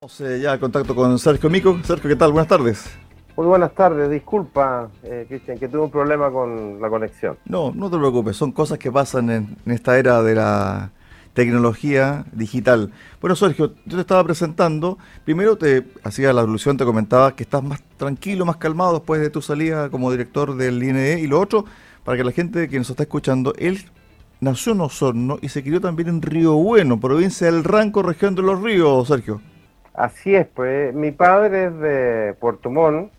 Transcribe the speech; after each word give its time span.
Vamos 0.00 0.16
ya 0.18 0.54
en 0.54 0.60
contacto 0.60 0.94
con 0.94 1.18
Sergio 1.18 1.50
Mico. 1.50 1.76
Sergio, 1.82 2.08
¿qué 2.08 2.14
tal? 2.14 2.30
Buenas 2.30 2.46
tardes. 2.46 2.88
Muy 3.36 3.46
buenas 3.46 3.74
tardes, 3.74 4.08
disculpa, 4.08 4.88
eh, 5.02 5.26
Cristian, 5.28 5.58
que 5.58 5.66
tuve 5.66 5.80
un 5.80 5.90
problema 5.90 6.30
con 6.30 6.80
la 6.80 6.88
conexión. 6.88 7.36
No, 7.46 7.72
no 7.72 7.90
te 7.90 7.98
preocupes, 7.98 8.36
son 8.36 8.52
cosas 8.52 8.78
que 8.78 8.92
pasan 8.92 9.28
en, 9.28 9.56
esta 9.66 9.98
era 9.98 10.22
de 10.22 10.36
la 10.36 10.92
tecnología 11.34 12.24
digital. 12.30 12.92
Bueno, 13.20 13.34
Sergio, 13.34 13.74
yo 13.86 13.96
te 13.96 14.00
estaba 14.02 14.22
presentando, 14.22 14.98
primero 15.24 15.58
te 15.58 15.84
hacía 16.04 16.32
la 16.32 16.42
alusión, 16.42 16.76
te 16.76 16.84
comentaba 16.84 17.34
que 17.34 17.42
estás 17.42 17.64
más 17.64 17.82
tranquilo, 17.96 18.46
más 18.46 18.58
calmado 18.58 18.92
después 18.92 19.20
de 19.20 19.30
tu 19.30 19.42
salida 19.42 19.90
como 19.90 20.12
director 20.12 20.54
del 20.54 20.80
INE, 20.80 21.18
y 21.18 21.26
lo 21.26 21.40
otro, 21.40 21.64
para 22.04 22.16
que 22.16 22.22
la 22.22 22.30
gente 22.30 22.68
que 22.68 22.78
nos 22.78 22.88
está 22.88 23.02
escuchando, 23.02 23.52
él 23.58 23.84
nació 24.38 24.74
en 24.74 24.80
Osorno 24.80 25.38
y 25.42 25.48
se 25.48 25.64
crió 25.64 25.80
también 25.80 26.08
en 26.08 26.22
Río 26.22 26.54
Bueno, 26.54 27.00
provincia 27.00 27.50
del 27.50 27.64
Ranco, 27.64 28.04
región 28.04 28.36
de 28.36 28.42
los 28.42 28.62
ríos, 28.62 29.08
Sergio. 29.08 29.40
Así 29.98 30.32
es, 30.32 30.46
pues 30.46 30.94
mi 30.94 31.10
padre 31.10 31.64
es 31.64 31.78
de 31.80 32.36
Puerto 32.38 32.70
Montt 32.70 33.10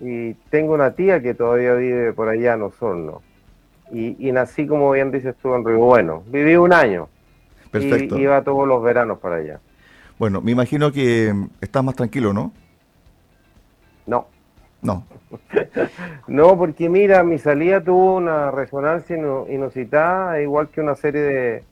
y 0.00 0.34
tengo 0.48 0.74
una 0.74 0.92
tía 0.92 1.20
que 1.20 1.34
todavía 1.34 1.74
vive 1.74 2.12
por 2.12 2.28
allá 2.28 2.54
en 2.54 2.62
Osorno. 2.62 3.20
Y, 3.90 4.28
y 4.28 4.30
nací, 4.30 4.64
como 4.68 4.92
bien 4.92 5.10
dices 5.10 5.34
tú, 5.42 5.52
en 5.56 5.64
Río 5.64 5.78
Bueno. 5.78 6.22
Viví 6.28 6.54
un 6.54 6.72
año. 6.72 7.08
Perfecto. 7.72 8.16
Y 8.16 8.22
iba 8.22 8.44
todos 8.44 8.68
los 8.68 8.80
veranos 8.80 9.18
para 9.18 9.36
allá. 9.36 9.58
Bueno, 10.20 10.40
me 10.40 10.52
imagino 10.52 10.92
que 10.92 11.34
estás 11.60 11.82
más 11.82 11.96
tranquilo, 11.96 12.32
¿no? 12.32 12.52
No. 14.06 14.28
No. 14.82 15.04
no, 16.28 16.56
porque 16.56 16.88
mira, 16.88 17.24
mi 17.24 17.38
salida 17.38 17.82
tuvo 17.82 18.14
una 18.14 18.52
resonancia 18.52 19.16
inusitada, 19.16 20.40
igual 20.40 20.68
que 20.68 20.80
una 20.80 20.94
serie 20.94 21.22
de 21.22 21.64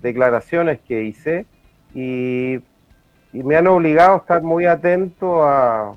declaraciones 0.00 0.78
que 0.86 1.02
hice. 1.02 1.44
Y 1.92 2.60
y 3.32 3.42
me 3.42 3.56
han 3.56 3.66
obligado 3.66 4.14
a 4.14 4.18
estar 4.18 4.42
muy 4.42 4.66
atento 4.66 5.42
a, 5.42 5.96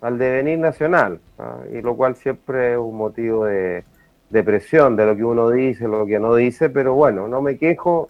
al 0.00 0.18
devenir 0.18 0.58
nacional, 0.58 1.20
y 1.72 1.80
lo 1.80 1.96
cual 1.96 2.16
siempre 2.16 2.72
es 2.72 2.78
un 2.78 2.96
motivo 2.96 3.44
de, 3.44 3.84
presión 4.44 4.96
de 4.96 5.06
lo 5.06 5.16
que 5.16 5.24
uno 5.24 5.50
dice, 5.50 5.88
lo 5.88 6.06
que 6.06 6.18
no 6.18 6.34
dice, 6.34 6.70
pero 6.70 6.94
bueno, 6.94 7.28
no 7.28 7.42
me 7.42 7.56
quejo, 7.56 8.08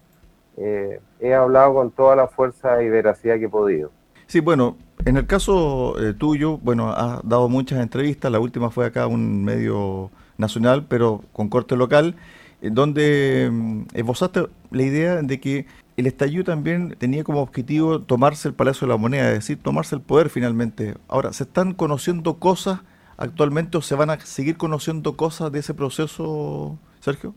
eh, 0.57 1.01
he 1.21 1.35
hablado 1.35 1.75
con 1.75 1.91
toda 1.91 2.17
la 2.17 2.27
fuerza 2.27 2.83
y 2.83 2.89
veracidad 2.89 3.39
que 3.39 3.45
he 3.45 3.49
podido. 3.49 3.91
Sí, 4.27 4.41
bueno, 4.41 4.77
en 5.07 5.17
el 5.17 5.27
caso 5.27 5.95
eh, 5.99 6.13
tuyo, 6.13 6.59
bueno, 6.59 6.91
has 6.91 7.27
dado 7.27 7.49
muchas 7.49 7.81
entrevistas, 7.81 8.31
la 8.31 8.41
última 8.41 8.71
fue 8.71 8.87
acá 8.87 9.07
un 9.07 9.45
medio 9.45 10.11
nacional, 10.37 10.85
pero 10.89 11.23
con 11.33 11.49
corte 11.49 11.77
local, 11.77 12.17
en 12.61 12.75
donde 12.75 13.49
mm, 13.51 13.83
esbozaste 13.95 14.47
la 14.71 14.83
idea 14.83 15.23
de 15.23 15.41
que 15.41 15.67
el 15.99 16.07
estallido 16.07 16.45
también 16.45 16.95
tenía 16.97 17.25
como 17.25 17.43
objetivo 17.43 18.01
tomarse 18.01 18.47
el 18.47 18.55
Palacio 18.55 18.87
de 18.87 18.93
la 18.93 18.97
Moneda, 18.97 19.31
es 19.31 19.35
decir, 19.35 19.61
tomarse 19.61 19.97
el 19.97 20.01
poder 20.01 20.29
finalmente. 20.31 20.95
Ahora, 21.09 21.33
¿se 21.33 21.43
están 21.43 21.75
conociendo 21.75 22.39
cosas 22.39 22.83
actualmente 23.17 23.77
o 23.77 23.83
se 23.83 23.97
van 23.97 24.11
a 24.11 24.21
seguir 24.21 24.57
conociendo 24.57 25.17
cosas 25.17 25.51
de 25.51 25.59
ese 25.59 25.75
proceso, 25.75 26.79
Sergio? 27.01 27.35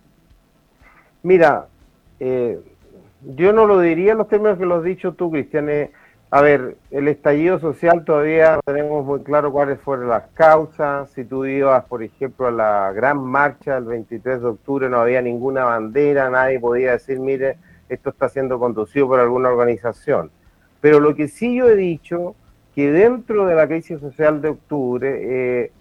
Mira, 1.23 1.69
eh, 2.19 2.59
yo 3.35 3.51
no 3.51 3.65
lo 3.65 3.79
diría 3.79 4.11
en 4.11 4.19
los 4.19 4.27
términos 4.27 4.59
que 4.59 4.65
lo 4.67 4.75
has 4.75 4.83
dicho 4.83 5.13
tú, 5.13 5.31
Cristian. 5.31 5.67
Eh, 5.67 5.91
a 6.29 6.41
ver, 6.43 6.77
el 6.91 7.07
estallido 7.07 7.59
social 7.59 8.05
todavía 8.05 8.57
no 8.57 8.61
tenemos 8.63 9.03
muy 9.03 9.21
claro 9.21 9.51
cuáles 9.51 9.79
fueron 9.81 10.07
las 10.07 10.27
causas. 10.35 11.09
Si 11.09 11.23
tú 11.25 11.45
ibas, 11.45 11.83
por 11.85 12.03
ejemplo, 12.03 12.45
a 12.45 12.51
la 12.51 12.91
gran 12.93 13.17
marcha 13.23 13.73
del 13.73 13.85
23 13.85 14.39
de 14.39 14.47
octubre, 14.47 14.87
no 14.87 14.99
había 14.99 15.23
ninguna 15.23 15.63
bandera, 15.63 16.29
nadie 16.29 16.59
podía 16.59 16.91
decir, 16.91 17.19
mire, 17.19 17.57
esto 17.91 18.09
está 18.09 18.29
siendo 18.29 18.57
conducido 18.57 19.07
por 19.07 19.19
alguna 19.19 19.49
organización. 19.49 20.31
Pero 20.79 20.99
lo 20.99 21.13
que 21.13 21.27
sí 21.27 21.55
yo 21.55 21.69
he 21.69 21.75
dicho, 21.75 22.35
que 22.73 22.89
dentro 22.91 23.45
de 23.45 23.53
la 23.53 23.67
crisis 23.67 23.99
social 23.99 24.41
de 24.41 24.49
octubre 24.49 25.19
eh, 25.21 25.71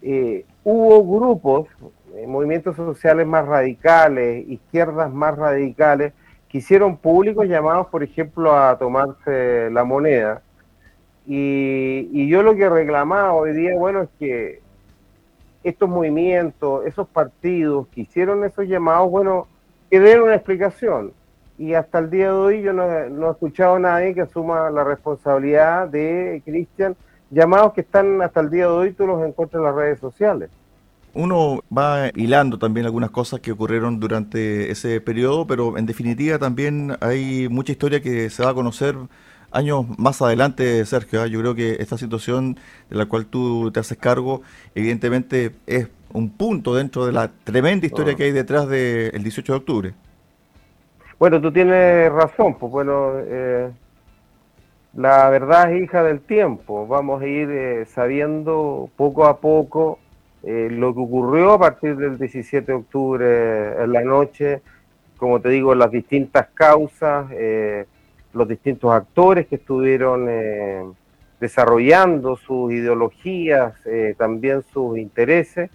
eh, 0.00 0.44
hubo 0.64 1.04
grupos, 1.04 1.68
eh, 2.14 2.26
movimientos 2.26 2.74
sociales 2.74 3.26
más 3.26 3.46
radicales, 3.46 4.48
izquierdas 4.48 5.12
más 5.12 5.36
radicales, 5.36 6.14
que 6.48 6.58
hicieron 6.58 6.96
públicos 6.96 7.46
llamados, 7.46 7.88
por 7.88 8.02
ejemplo, 8.02 8.56
a 8.56 8.78
tomarse 8.78 9.68
la 9.70 9.84
moneda. 9.84 10.40
Y, 11.26 12.08
y 12.10 12.28
yo 12.28 12.42
lo 12.42 12.56
que 12.56 12.70
reclamaba 12.70 13.34
hoy 13.34 13.52
día, 13.52 13.76
bueno, 13.76 14.02
es 14.02 14.08
que 14.18 14.62
estos 15.62 15.86
movimientos, 15.86 16.86
esos 16.86 17.06
partidos 17.06 17.86
que 17.88 18.00
hicieron 18.00 18.42
esos 18.44 18.66
llamados, 18.66 19.10
bueno, 19.10 19.46
que 19.90 20.00
den 20.00 20.22
una 20.22 20.34
explicación 20.34 21.12
y 21.58 21.74
hasta 21.74 21.98
el 21.98 22.08
día 22.08 22.26
de 22.26 22.32
hoy 22.32 22.62
yo 22.62 22.72
no, 22.72 22.84
he 22.84 23.30
escuchado 23.30 23.74
a 23.74 23.80
nadie 23.80 24.14
que 24.14 24.22
asuma 24.22 24.70
la 24.70 24.84
responsabilidad 24.84 25.88
de 25.88 26.40
Cristian, 26.44 26.96
llamados 27.30 27.72
que 27.72 27.80
están 27.80 28.22
hasta 28.22 28.40
el 28.40 28.50
día 28.50 28.66
de 28.66 28.70
hoy, 28.70 28.92
tú 28.92 29.06
los 29.06 29.26
encuentras 29.26 29.60
en 29.60 29.64
las 29.64 29.74
redes 29.74 29.98
sociales. 29.98 30.50
Uno 31.14 31.60
va 31.76 32.10
hilando 32.14 32.58
también 32.58 32.86
algunas 32.86 33.10
cosas 33.10 33.40
que 33.40 33.50
ocurrieron 33.50 33.98
durante 33.98 34.70
ese 34.70 35.00
periodo, 35.00 35.46
pero 35.46 35.76
en 35.76 35.86
definitiva 35.86 36.38
también 36.38 36.96
hay 37.00 37.48
mucha 37.48 37.72
historia 37.72 38.00
que 38.00 38.30
se 38.30 38.44
va 38.44 38.50
a 38.50 38.54
conocer 38.54 38.94
años 39.50 39.86
más 39.98 40.22
adelante, 40.22 40.84
Sergio. 40.84 41.22
¿ah? 41.22 41.26
Yo 41.26 41.40
creo 41.40 41.54
que 41.56 41.78
esta 41.80 41.98
situación 41.98 42.56
de 42.88 42.96
la 42.96 43.06
cual 43.06 43.26
tú 43.26 43.72
te 43.72 43.80
haces 43.80 43.98
cargo, 43.98 44.42
evidentemente 44.76 45.56
es 45.66 45.88
un 46.12 46.30
punto 46.30 46.74
dentro 46.74 47.04
de 47.04 47.12
la 47.12 47.32
tremenda 47.44 47.86
historia 47.86 48.12
ah. 48.12 48.16
que 48.16 48.24
hay 48.24 48.32
detrás 48.32 48.68
del 48.68 49.22
18 49.22 49.52
de 49.52 49.56
octubre. 49.56 49.94
Bueno, 51.18 51.40
tú 51.40 51.50
tienes 51.50 52.12
razón, 52.12 52.54
pues 52.60 52.70
bueno, 52.70 53.14
eh, 53.16 53.72
la 54.94 55.28
verdad 55.30 55.72
es 55.72 55.82
hija 55.82 56.04
del 56.04 56.20
tiempo. 56.20 56.86
Vamos 56.86 57.20
a 57.20 57.26
ir 57.26 57.50
eh, 57.50 57.86
sabiendo 57.86 58.88
poco 58.94 59.24
a 59.26 59.40
poco 59.40 59.98
eh, 60.44 60.68
lo 60.70 60.94
que 60.94 61.00
ocurrió 61.00 61.54
a 61.54 61.58
partir 61.58 61.96
del 61.96 62.18
17 62.18 62.70
de 62.70 62.72
octubre 62.72 63.82
en 63.82 63.92
la 63.92 64.02
noche, 64.02 64.62
como 65.16 65.40
te 65.40 65.48
digo, 65.48 65.74
las 65.74 65.90
distintas 65.90 66.50
causas, 66.54 67.26
los 68.32 68.46
distintos 68.46 68.92
actores 68.92 69.48
que 69.48 69.56
estuvieron 69.56 70.94
desarrollando 71.40 72.36
sus 72.36 72.72
ideologías, 72.72 73.74
también 74.16 74.62
sus 74.72 74.96
intereses 74.96 75.68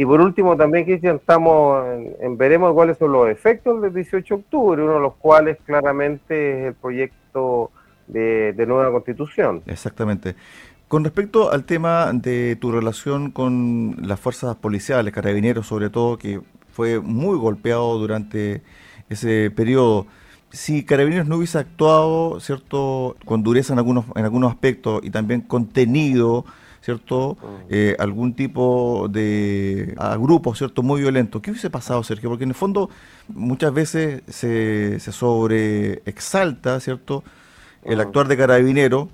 y 0.00 0.06
por 0.06 0.22
último, 0.22 0.56
también, 0.56 0.86
Cristian, 0.86 1.16
estamos 1.16 1.84
en, 2.20 2.38
veremos 2.38 2.72
cuáles 2.72 2.96
son 2.96 3.12
los 3.12 3.28
efectos 3.28 3.82
del 3.82 3.92
18 3.92 4.34
de 4.34 4.40
octubre, 4.40 4.82
uno 4.82 4.94
de 4.94 5.00
los 5.00 5.14
cuales 5.16 5.58
claramente 5.66 6.60
es 6.60 6.66
el 6.68 6.72
proyecto 6.72 7.70
de, 8.06 8.54
nueva 8.66 8.90
constitución. 8.92 9.62
Exactamente. 9.66 10.36
Con 10.88 11.04
respecto 11.04 11.52
al 11.52 11.64
tema 11.64 12.12
de 12.14 12.56
tu 12.56 12.72
relación 12.72 13.30
con 13.30 13.94
las 14.00 14.18
fuerzas 14.18 14.56
policiales, 14.56 15.12
carabineros 15.12 15.66
sobre 15.66 15.90
todo, 15.90 16.16
que 16.16 16.40
fue 16.72 16.98
muy 16.98 17.36
golpeado 17.36 17.98
durante 17.98 18.62
ese 19.10 19.50
periodo, 19.50 20.06
si 20.50 20.82
Carabineros 20.82 21.28
no 21.28 21.36
hubiese 21.36 21.58
actuado, 21.58 22.40
¿cierto?, 22.40 23.18
con 23.26 23.42
dureza 23.42 23.74
en 23.74 23.80
algunos, 23.80 24.06
en 24.14 24.24
algunos 24.24 24.50
aspectos 24.50 25.02
y 25.04 25.10
también 25.10 25.42
contenido 25.42 26.46
¿cierto? 26.80 27.36
Mm. 27.40 27.46
Eh, 27.70 27.96
algún 27.98 28.34
tipo 28.34 29.06
de 29.10 29.94
a 29.98 30.16
grupo, 30.16 30.54
¿cierto? 30.54 30.82
Muy 30.82 31.00
violento. 31.00 31.40
¿Qué 31.42 31.50
hubiese 31.50 31.70
pasado, 31.70 32.02
Sergio? 32.02 32.30
Porque 32.30 32.44
en 32.44 32.50
el 32.50 32.54
fondo 32.54 32.90
muchas 33.28 33.72
veces 33.72 34.22
se, 34.28 34.98
se 35.00 35.12
sobreexalta, 35.12 36.80
¿cierto? 36.80 37.22
El 37.84 37.98
mm. 37.98 38.00
actuar 38.00 38.28
de 38.28 38.36
carabinero, 38.36 39.08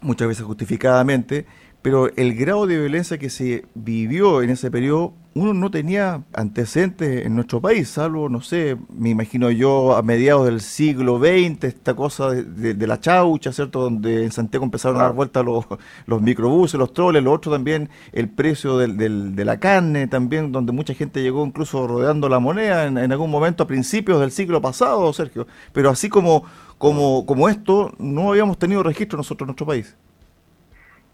muchas 0.00 0.28
veces 0.28 0.44
justificadamente, 0.44 1.46
pero 1.84 2.08
el 2.16 2.34
grado 2.34 2.66
de 2.66 2.78
violencia 2.80 3.18
que 3.18 3.28
se 3.28 3.66
vivió 3.74 4.40
en 4.40 4.48
ese 4.48 4.70
periodo 4.70 5.12
uno 5.34 5.52
no 5.52 5.70
tenía 5.70 6.22
antecedentes 6.32 7.26
en 7.26 7.34
nuestro 7.34 7.60
país, 7.60 7.90
salvo, 7.90 8.30
no 8.30 8.40
sé, 8.40 8.78
me 8.88 9.10
imagino 9.10 9.50
yo 9.50 9.94
a 9.94 10.00
mediados 10.00 10.46
del 10.46 10.62
siglo 10.62 11.18
XX, 11.18 11.64
esta 11.64 11.92
cosa 11.92 12.30
de, 12.30 12.86
la 12.86 13.00
chaucha, 13.00 13.52
¿cierto? 13.52 13.82
Donde 13.82 14.24
en 14.24 14.32
Santiago 14.32 14.64
empezaron 14.64 14.98
a 14.98 15.02
dar 15.02 15.12
vuelta 15.12 15.42
los, 15.42 15.66
los 16.06 16.22
microbuses, 16.22 16.78
los 16.78 16.94
troles, 16.94 17.22
lo 17.22 17.32
otro 17.32 17.52
también, 17.52 17.90
el 18.12 18.30
precio 18.30 18.78
del, 18.78 19.36
de 19.36 19.44
la 19.44 19.60
carne, 19.60 20.06
también, 20.06 20.52
donde 20.52 20.72
mucha 20.72 20.94
gente 20.94 21.20
llegó 21.20 21.44
incluso 21.44 21.86
rodeando 21.86 22.30
la 22.30 22.38
moneda 22.38 22.86
en, 22.86 23.12
algún 23.12 23.30
momento 23.30 23.64
a 23.64 23.66
principios 23.66 24.20
del 24.20 24.30
siglo 24.30 24.62
pasado, 24.62 25.12
Sergio. 25.12 25.46
Pero 25.74 25.90
así 25.90 26.08
como, 26.08 26.44
como, 26.78 27.26
como 27.26 27.50
esto, 27.50 27.92
no 27.98 28.30
habíamos 28.30 28.56
tenido 28.58 28.82
registro 28.82 29.18
nosotros 29.18 29.44
en 29.44 29.48
nuestro 29.48 29.66
país. 29.66 29.94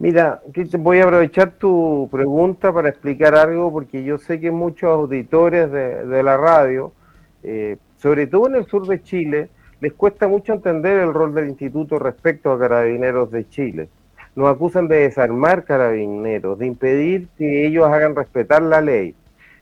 Mira, 0.00 0.40
voy 0.78 1.00
a 1.00 1.04
aprovechar 1.04 1.50
tu 1.58 2.08
pregunta 2.10 2.72
para 2.72 2.88
explicar 2.88 3.34
algo, 3.34 3.70
porque 3.70 4.02
yo 4.02 4.16
sé 4.16 4.40
que 4.40 4.50
muchos 4.50 4.88
auditores 4.88 5.70
de, 5.70 6.22
la 6.22 6.38
radio, 6.38 6.94
eh, 7.42 7.76
sobre 7.98 8.26
todo 8.26 8.46
en 8.46 8.54
el 8.54 8.64
sur 8.64 8.86
de 8.86 9.02
Chile, 9.02 9.50
les 9.82 9.92
cuesta 9.92 10.26
mucho 10.26 10.54
entender 10.54 10.96
el 11.00 11.12
rol 11.12 11.34
del 11.34 11.50
instituto 11.50 11.98
respecto 11.98 12.50
a 12.50 12.58
carabineros 12.58 13.30
de 13.30 13.46
Chile. 13.50 13.90
Nos 14.34 14.48
acusan 14.48 14.88
de 14.88 15.00
desarmar 15.00 15.64
carabineros, 15.64 16.58
de 16.58 16.66
impedir 16.66 17.28
que 17.36 17.66
ellos 17.66 17.86
hagan 17.86 18.16
respetar 18.16 18.62
la 18.62 18.80
ley. 18.80 19.14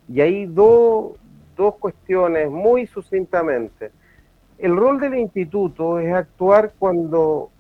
Y 0.09 0.21
hay 0.21 0.47
dos 0.47 1.17
cuestiones 1.81 2.49
muy 2.49 2.87
sucintamente. 2.87 3.91
El 4.57 4.77
rol 4.77 5.01
del 5.01 5.17
instituto 5.17 5.99
es 5.99 6.15
actuar 6.15 6.75
cuando 6.79 7.51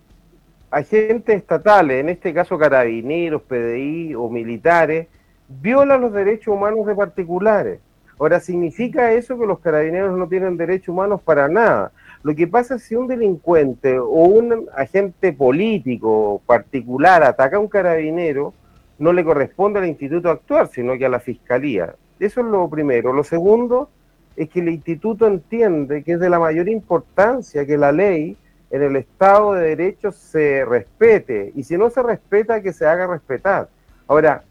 agentes 0.70 1.36
estatales, 1.36 2.00
en 2.00 2.08
este 2.08 2.34
caso 2.34 2.58
carabineros, 2.58 3.42
PDI 3.42 4.14
o 4.14 4.28
militares, 4.28 5.08
violan 5.48 6.00
los 6.00 6.12
derechos 6.12 6.54
humanos 6.54 6.86
de 6.86 6.94
particulares. 6.94 7.80
Ahora, 8.18 8.40
¿significa 8.40 9.12
eso 9.12 9.38
que 9.38 9.46
los 9.46 9.60
carabineros 9.60 10.18
no 10.18 10.28
tienen 10.28 10.56
derechos 10.56 10.88
humanos 10.88 11.22
para 11.22 11.48
nada? 11.48 11.92
Lo 12.22 12.34
que 12.34 12.48
pasa 12.48 12.74
es 12.74 12.82
si 12.82 12.96
un 12.96 13.06
delincuente 13.06 13.98
o 13.98 14.08
un 14.08 14.66
agente 14.76 15.32
político 15.32 16.42
particular 16.44 17.22
ataca 17.22 17.56
a 17.56 17.60
un 17.60 17.68
carabinero, 17.68 18.52
no 18.98 19.12
le 19.12 19.24
corresponde 19.24 19.78
al 19.78 19.86
instituto 19.86 20.28
actuar, 20.28 20.66
sino 20.66 20.98
que 20.98 21.06
a 21.06 21.08
la 21.08 21.20
fiscalía. 21.20 21.94
Eso 22.18 22.40
es 22.40 22.46
lo 22.46 22.68
primero. 22.68 23.12
Lo 23.12 23.22
segundo 23.22 23.88
es 24.36 24.48
que 24.48 24.60
el 24.60 24.68
instituto 24.68 25.28
entiende 25.28 26.02
que 26.02 26.12
es 26.12 26.20
de 26.20 26.28
la 26.28 26.40
mayor 26.40 26.68
importancia 26.68 27.64
que 27.64 27.78
la 27.78 27.92
ley 27.92 28.36
en 28.70 28.82
el 28.82 28.96
Estado 28.96 29.54
de 29.54 29.68
Derecho 29.68 30.12
se 30.12 30.64
respete 30.64 31.52
y 31.54 31.62
si 31.62 31.76
no 31.76 31.90
se 31.90 32.02
respeta, 32.02 32.62
que 32.62 32.72
se 32.72 32.86
haga 32.86 33.06
respetar. 33.06 33.68
Ahora, 34.06 34.44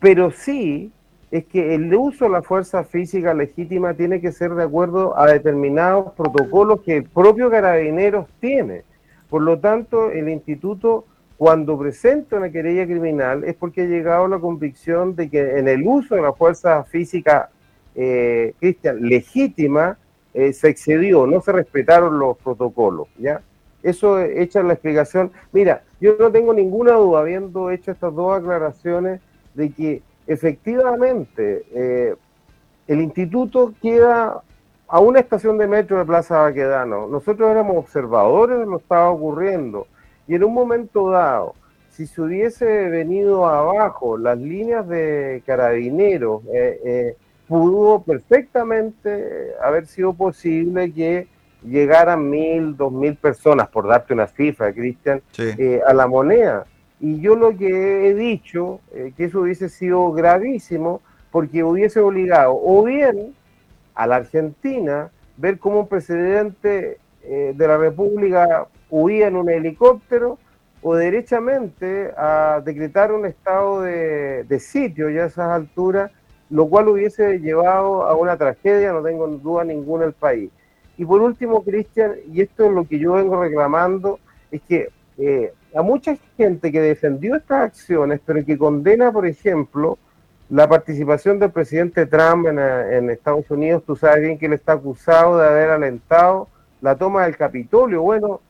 pero 0.00 0.30
sí 0.30 0.90
es 1.30 1.44
que 1.46 1.74
el 1.74 1.94
uso 1.94 2.26
de 2.26 2.30
la 2.30 2.42
fuerza 2.42 2.84
física 2.84 3.32
legítima 3.32 3.94
tiene 3.94 4.20
que 4.20 4.32
ser 4.32 4.54
de 4.54 4.64
acuerdo 4.64 5.18
a 5.18 5.26
determinados 5.26 6.12
protocolos 6.12 6.82
que 6.82 6.98
el 6.98 7.04
propio 7.04 7.50
Carabineros 7.50 8.26
tiene. 8.40 8.84
Por 9.30 9.42
lo 9.42 9.58
tanto, 9.58 10.10
el 10.10 10.28
instituto 10.28 11.06
cuando 11.38 11.78
presenta 11.78 12.36
una 12.36 12.50
querella 12.50 12.84
criminal 12.84 13.44
es 13.44 13.54
porque 13.54 13.82
ha 13.82 13.86
llegado 13.86 14.26
a 14.26 14.28
la 14.28 14.38
convicción 14.38 15.16
de 15.16 15.30
que 15.30 15.58
en 15.58 15.68
el 15.68 15.82
uso 15.86 16.14
de 16.14 16.22
la 16.22 16.34
fuerza 16.34 16.84
física, 16.84 17.48
eh, 17.94 18.54
Cristian, 18.60 19.00
legítima, 19.00 19.96
eh, 20.34 20.52
se 20.52 20.68
excedió, 20.68 21.26
no 21.26 21.40
se 21.40 21.52
respetaron 21.52 22.18
los 22.18 22.36
protocolos, 22.38 23.08
¿ya? 23.18 23.42
Eso 23.82 24.20
echa 24.20 24.62
la 24.62 24.74
explicación. 24.74 25.32
Mira, 25.52 25.82
yo 26.00 26.16
no 26.18 26.30
tengo 26.30 26.54
ninguna 26.54 26.92
duda, 26.92 27.20
habiendo 27.20 27.70
hecho 27.70 27.90
estas 27.90 28.14
dos 28.14 28.38
aclaraciones, 28.38 29.20
de 29.54 29.70
que 29.70 30.02
efectivamente 30.26 31.64
eh, 31.72 32.14
el 32.86 33.00
instituto 33.00 33.74
queda 33.82 34.42
a 34.88 35.00
una 35.00 35.20
estación 35.20 35.58
de 35.58 35.66
metro 35.66 35.98
de 35.98 36.04
Plaza 36.04 36.42
Baquedano. 36.42 37.06
Nosotros 37.08 37.50
éramos 37.50 37.76
observadores 37.78 38.58
de 38.58 38.66
lo 38.66 38.78
que 38.78 38.82
estaba 38.82 39.10
ocurriendo 39.10 39.86
y 40.28 40.34
en 40.34 40.44
un 40.44 40.54
momento 40.54 41.10
dado, 41.10 41.54
si 41.90 42.06
se 42.06 42.20
hubiese 42.20 42.64
venido 42.88 43.46
abajo 43.46 44.16
las 44.16 44.38
líneas 44.38 44.88
de 44.88 45.42
carabineros, 45.44 46.42
eh, 46.52 46.80
eh, 46.84 47.16
pudo 47.52 48.02
perfectamente 48.02 49.52
haber 49.62 49.86
sido 49.86 50.14
posible 50.14 50.90
que 50.90 51.28
llegaran 51.62 52.30
mil, 52.30 52.74
dos 52.78 52.90
mil 52.90 53.14
personas, 53.14 53.68
por 53.68 53.86
darte 53.86 54.14
una 54.14 54.26
cifra, 54.26 54.72
Cristian, 54.72 55.20
a 55.86 55.92
la 55.92 56.06
moneda. 56.06 56.64
Y 56.98 57.20
yo 57.20 57.36
lo 57.36 57.54
que 57.54 58.08
he 58.08 58.14
dicho, 58.14 58.80
eh, 58.94 59.12
que 59.14 59.24
eso 59.24 59.42
hubiese 59.42 59.68
sido 59.68 60.12
gravísimo, 60.12 61.02
porque 61.30 61.62
hubiese 61.62 62.00
obligado 62.00 62.58
o 62.58 62.82
bien 62.84 63.34
a 63.94 64.06
la 64.06 64.16
Argentina 64.16 65.10
ver 65.36 65.58
como 65.58 65.80
un 65.80 65.88
presidente 65.88 67.00
eh, 67.22 67.52
de 67.54 67.68
la 67.68 67.76
República 67.76 68.66
huía 68.88 69.26
en 69.26 69.36
un 69.36 69.50
helicóptero, 69.50 70.38
o 70.80 70.94
derechamente 70.94 72.12
a 72.16 72.62
decretar 72.64 73.12
un 73.12 73.26
estado 73.26 73.82
de, 73.82 74.44
de 74.44 74.58
sitio 74.58 75.10
ya 75.10 75.24
a 75.24 75.26
esas 75.26 75.50
alturas, 75.50 76.10
lo 76.52 76.66
cual 76.66 76.88
hubiese 76.88 77.40
llevado 77.40 78.06
a 78.06 78.14
una 78.14 78.36
tragedia, 78.36 78.92
no 78.92 79.02
tengo 79.02 79.26
duda 79.26 79.64
ninguna, 79.64 80.04
el 80.04 80.12
país. 80.12 80.50
Y 80.98 81.04
por 81.06 81.22
último, 81.22 81.64
Cristian, 81.64 82.12
y 82.30 82.42
esto 82.42 82.66
es 82.66 82.72
lo 82.72 82.86
que 82.86 82.98
yo 82.98 83.14
vengo 83.14 83.42
reclamando, 83.42 84.20
es 84.50 84.60
que 84.68 84.90
eh, 85.16 85.52
a 85.74 85.80
mucha 85.80 86.14
gente 86.36 86.70
que 86.70 86.80
defendió 86.80 87.36
estas 87.36 87.62
acciones, 87.62 88.20
pero 88.24 88.44
que 88.44 88.58
condena, 88.58 89.10
por 89.10 89.26
ejemplo, 89.26 89.98
la 90.50 90.68
participación 90.68 91.38
del 91.38 91.50
presidente 91.50 92.04
Trump 92.04 92.46
en, 92.46 93.08
Estados 93.08 93.50
Unidos, 93.50 93.82
tú 93.86 93.96
sabes 93.96 94.20
bien 94.20 94.38
que 94.38 94.44
él 94.44 94.52
está 94.52 94.74
acusado 94.74 95.38
de 95.38 95.46
haber 95.46 95.70
alentado 95.70 96.48
la 96.82 96.94
toma 96.96 97.24
del 97.24 97.38
Capitolio. 97.38 98.02
Bueno, 98.02 98.42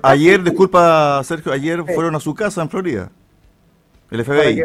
ayer, 0.00 0.42
disculpa 0.42 1.20
Sergio, 1.24 1.52
ayer 1.52 1.84
fueron 1.84 2.14
a 2.14 2.20
su 2.20 2.34
casa 2.34 2.62
en 2.62 2.70
Florida, 2.70 3.10
el 4.10 4.24
FBI. 4.24 4.64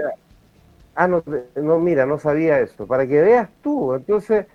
Ah, 1.00 1.08
no, 1.08 1.24
no, 1.56 1.80
mira, 1.80 2.06
no 2.06 2.20
sabía 2.20 2.60
eso. 2.60 2.86
Para 2.86 3.08
que 3.08 3.22
veas 3.22 3.50
tú, 3.62 3.94
entonces 3.94 4.46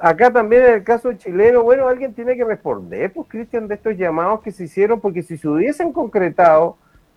acá 0.00 0.30
también 0.30 0.64
en 0.64 0.74
el 0.74 0.84
caso 0.84 1.12
chileno, 1.14 1.62
bueno, 1.62 1.88
alguien 1.88 2.14
tiene 2.14 2.36
que 2.36 2.44
responder, 2.44 3.12
pues, 3.12 3.28
Cristian, 3.28 3.68
de 3.68 3.76
estos 3.76 3.96
llamados 3.96 4.42
que 4.42 4.52
se 4.52 4.64
hicieron, 4.64 5.00
porque 5.00 5.22
si 5.22 5.38
se 5.38 5.48
hubiesen 5.48 5.92
concretado, 5.92 6.76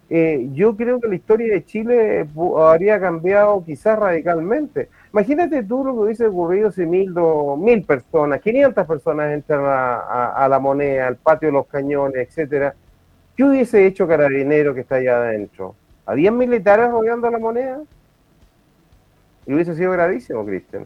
eh, 0.10 0.48
yo 0.54 0.78
creo 0.78 1.02
que 1.02 1.10
la 1.10 1.16
historia 1.16 1.54
de 1.54 1.66
Chile 1.66 2.28
habría 2.58 2.98
cambiado 3.00 3.62
quizás 3.66 4.00
radicalmente. 4.00 4.90
Imagínate 5.12 5.64
tú 5.64 5.84
lo 5.84 5.94
que 5.94 6.00
hubiese 6.00 6.28
ocurrido 6.28 6.72
si 6.72 6.86
mil, 6.86 7.14
mil 7.58 7.84
personas, 7.84 8.40
500 8.40 8.88
personas 8.88 9.34
entran 9.34 9.64
a, 9.66 10.48
la 10.50 10.60
moneda, 10.60 11.08
al 11.08 11.18
patio 11.18 11.50
de 11.50 11.54
los 11.54 11.68
cañones, 11.68 12.26
etcétera. 12.26 12.74
¿Qué 13.36 13.44
hubiese 13.44 13.86
hecho 13.86 14.08
Carabinero 14.08 14.74
que 14.74 14.82
está 14.82 14.96
allá 14.96 15.18
adentro? 15.18 15.76
¿Habían 16.06 16.38
militares 16.38 16.90
rodeando 16.90 17.30
la 17.30 17.38
moneda? 17.38 17.82
Y 19.48 19.54
hubiese 19.54 19.76
sido 19.76 19.92
gravísimo, 19.94 20.46
Cristian 20.46 20.86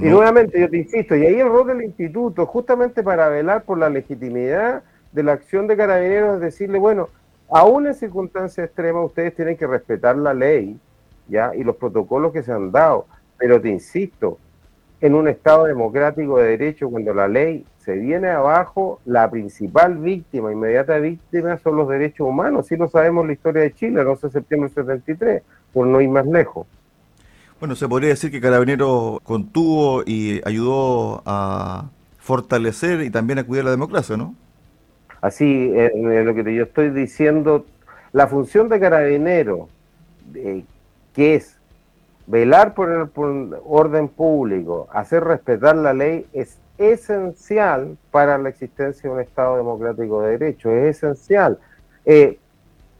y 0.00 0.08
nuevamente 0.08 0.60
yo 0.60 0.70
te 0.70 0.76
insisto, 0.76 1.16
y 1.16 1.26
ahí 1.26 1.40
el 1.40 1.48
rol 1.48 1.66
del 1.66 1.82
instituto, 1.82 2.46
justamente 2.46 3.02
para 3.02 3.28
velar 3.28 3.64
por 3.64 3.76
la 3.76 3.88
legitimidad 3.88 4.84
de 5.10 5.22
la 5.24 5.32
acción 5.32 5.66
de 5.66 5.76
carabineros, 5.76 6.36
es 6.36 6.40
decirle, 6.40 6.78
bueno, 6.78 7.08
aún 7.50 7.88
en 7.88 7.94
circunstancias 7.94 8.66
extremas 8.66 9.06
ustedes 9.06 9.34
tienen 9.34 9.56
que 9.56 9.66
respetar 9.66 10.16
la 10.16 10.32
ley, 10.32 10.78
¿ya? 11.26 11.52
Y 11.56 11.64
los 11.64 11.74
protocolos 11.74 12.32
que 12.32 12.44
se 12.44 12.52
han 12.52 12.70
dado. 12.70 13.06
Pero 13.36 13.60
te 13.60 13.68
insisto, 13.68 14.38
en 15.00 15.14
un 15.14 15.26
Estado 15.26 15.64
democrático 15.64 16.38
de 16.38 16.50
derecho, 16.50 16.88
cuando 16.88 17.12
la 17.12 17.26
ley 17.26 17.66
se 17.78 17.94
viene 17.94 18.28
abajo, 18.28 19.00
la 19.04 19.28
principal 19.28 19.98
víctima, 19.98 20.52
inmediata 20.52 20.98
víctima, 20.98 21.58
son 21.58 21.76
los 21.76 21.88
derechos 21.88 22.28
humanos. 22.28 22.68
Si 22.68 22.76
no 22.76 22.88
sabemos 22.88 23.26
la 23.26 23.32
historia 23.32 23.62
de 23.62 23.74
Chile, 23.74 24.02
el 24.02 24.06
11 24.06 24.28
de 24.28 24.32
septiembre 24.32 24.68
del 24.68 24.84
73, 24.84 25.42
por 25.72 25.88
no 25.88 26.00
ir 26.00 26.10
más 26.10 26.26
lejos. 26.26 26.68
Bueno, 27.64 27.76
se 27.76 27.88
podría 27.88 28.10
decir 28.10 28.30
que 28.30 28.42
Carabinero 28.42 29.22
contuvo 29.24 30.02
y 30.04 30.42
ayudó 30.44 31.22
a 31.24 31.88
fortalecer 32.18 33.00
y 33.00 33.08
también 33.08 33.38
a 33.38 33.44
cuidar 33.44 33.64
la 33.64 33.70
democracia, 33.70 34.18
¿no? 34.18 34.34
Así, 35.22 35.72
en 35.74 36.26
lo 36.26 36.34
que 36.34 36.54
yo 36.54 36.64
estoy 36.64 36.90
diciendo, 36.90 37.64
la 38.12 38.26
función 38.26 38.68
de 38.68 38.78
Carabinero, 38.78 39.70
que 41.14 41.34
es 41.36 41.56
velar 42.26 42.74
por 42.74 42.90
el, 42.90 43.56
orden 43.64 44.08
público, 44.08 44.86
hacer 44.92 45.24
respetar 45.24 45.74
la 45.74 45.94
ley, 45.94 46.26
es 46.34 46.58
esencial 46.76 47.96
para 48.10 48.36
la 48.36 48.50
existencia 48.50 49.08
de 49.08 49.16
un 49.16 49.22
Estado 49.22 49.56
democrático 49.56 50.20
de 50.20 50.36
derecho, 50.36 50.70
es 50.70 50.98
esencial. 50.98 51.58
Eh, 52.04 52.38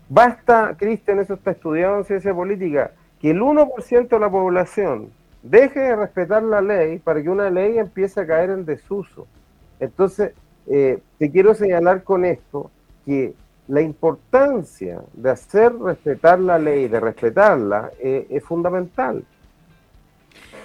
basta, 0.08 0.74
Cristian, 0.78 1.18
eso 1.18 1.34
está 1.34 1.50
estudiado 1.50 1.98
en 1.98 2.04
ciencia 2.06 2.32
política, 2.32 2.92
que 3.24 3.30
el 3.30 3.40
1% 3.40 4.08
de 4.08 4.20
la 4.20 4.28
población 4.28 5.08
deje 5.42 5.80
de 5.80 5.96
respetar 5.96 6.42
la 6.42 6.60
ley 6.60 6.98
para 6.98 7.22
que 7.22 7.30
una 7.30 7.48
ley 7.48 7.78
empiece 7.78 8.20
a 8.20 8.26
caer 8.26 8.50
en 8.50 8.66
desuso. 8.66 9.26
Entonces, 9.80 10.32
eh, 10.66 10.98
te 11.18 11.30
quiero 11.30 11.54
señalar 11.54 12.02
con 12.02 12.26
esto 12.26 12.70
que 13.06 13.32
la 13.66 13.80
importancia 13.80 15.00
de 15.14 15.30
hacer 15.30 15.74
respetar 15.74 16.38
la 16.38 16.58
ley, 16.58 16.86
de 16.86 17.00
respetarla, 17.00 17.92
eh, 17.98 18.26
es 18.28 18.44
fundamental. 18.44 19.24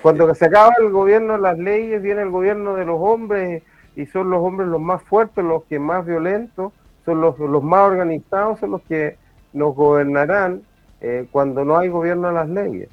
Cuando 0.01 0.35
se 0.35 0.43
acaba 0.43 0.73
el 0.81 0.89
gobierno 0.89 1.35
de 1.35 1.39
las 1.39 1.57
leyes, 1.57 2.01
viene 2.01 2.23
el 2.23 2.29
gobierno 2.29 2.75
de 2.75 2.83
los 2.83 2.99
hombres 2.99 3.63
y 3.95 4.05
son 4.05 4.29
los 4.29 4.43
hombres 4.43 4.67
los 4.67 4.81
más 4.81 5.01
fuertes, 5.03 5.45
los 5.45 5.63
que 5.63 5.79
más 5.79 6.05
violentos, 6.05 6.73
son 7.05 7.21
los, 7.21 7.39
los 7.39 7.63
más 7.63 7.87
organizados, 7.87 8.59
son 8.59 8.71
los 8.71 8.81
que 8.81 9.15
nos 9.53 9.73
gobernarán 9.73 10.63
eh, 11.01 11.27
cuando 11.31 11.65
no 11.65 11.77
hay 11.77 11.89
gobierno 11.89 12.27
de 12.27 12.33
las 12.33 12.49
leyes. 12.49 12.89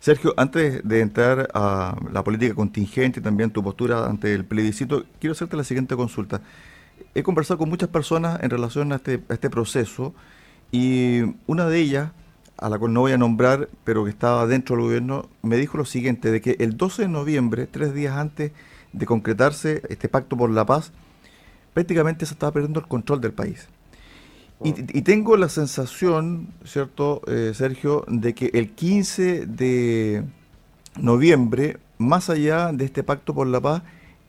Sergio, 0.00 0.32
antes 0.36 0.86
de 0.86 1.00
entrar 1.00 1.48
a 1.54 1.96
la 2.12 2.22
política 2.22 2.54
contingente 2.54 3.18
y 3.18 3.22
también 3.22 3.50
tu 3.50 3.62
postura 3.64 4.06
ante 4.06 4.32
el 4.32 4.44
plebiscito, 4.44 5.04
quiero 5.18 5.32
hacerte 5.32 5.56
la 5.56 5.64
siguiente 5.64 5.96
consulta. 5.96 6.40
He 7.14 7.24
conversado 7.24 7.58
con 7.58 7.68
muchas 7.68 7.88
personas 7.88 8.40
en 8.42 8.50
relación 8.50 8.92
a 8.92 8.96
este, 8.96 9.20
a 9.28 9.34
este 9.34 9.50
proceso 9.50 10.14
y 10.70 11.22
una 11.46 11.66
de 11.66 11.78
ellas, 11.80 12.12
a 12.58 12.68
la 12.68 12.78
cual 12.78 12.92
no 12.92 13.00
voy 13.00 13.12
a 13.12 13.18
nombrar, 13.18 13.68
pero 13.82 14.04
que 14.04 14.10
estaba 14.10 14.46
dentro 14.46 14.76
del 14.76 14.84
gobierno, 14.84 15.28
me 15.42 15.56
dijo 15.56 15.78
lo 15.78 15.84
siguiente, 15.84 16.30
de 16.30 16.40
que 16.40 16.56
el 16.60 16.76
12 16.76 17.02
de 17.02 17.08
noviembre, 17.08 17.66
tres 17.66 17.92
días 17.92 18.16
antes 18.16 18.52
de 18.92 19.06
concretarse 19.06 19.82
este 19.88 20.08
pacto 20.08 20.36
por 20.36 20.50
la 20.50 20.64
paz, 20.64 20.92
prácticamente 21.74 22.24
se 22.26 22.34
estaba 22.34 22.52
perdiendo 22.52 22.80
el 22.80 22.86
control 22.86 23.20
del 23.20 23.32
país. 23.32 23.68
Y, 24.64 25.02
tengo 25.02 25.36
la 25.36 25.48
sensación, 25.48 26.48
¿cierto, 26.64 27.22
eh, 27.28 27.52
Sergio, 27.54 28.04
de 28.08 28.34
que 28.34 28.50
el 28.54 28.70
15 28.70 29.46
de 29.46 30.24
noviembre, 30.96 31.78
más 31.96 32.28
allá 32.28 32.72
de 32.72 32.84
este 32.84 33.04
pacto 33.04 33.34
por 33.34 33.46
la 33.46 33.60
paz, 33.60 33.82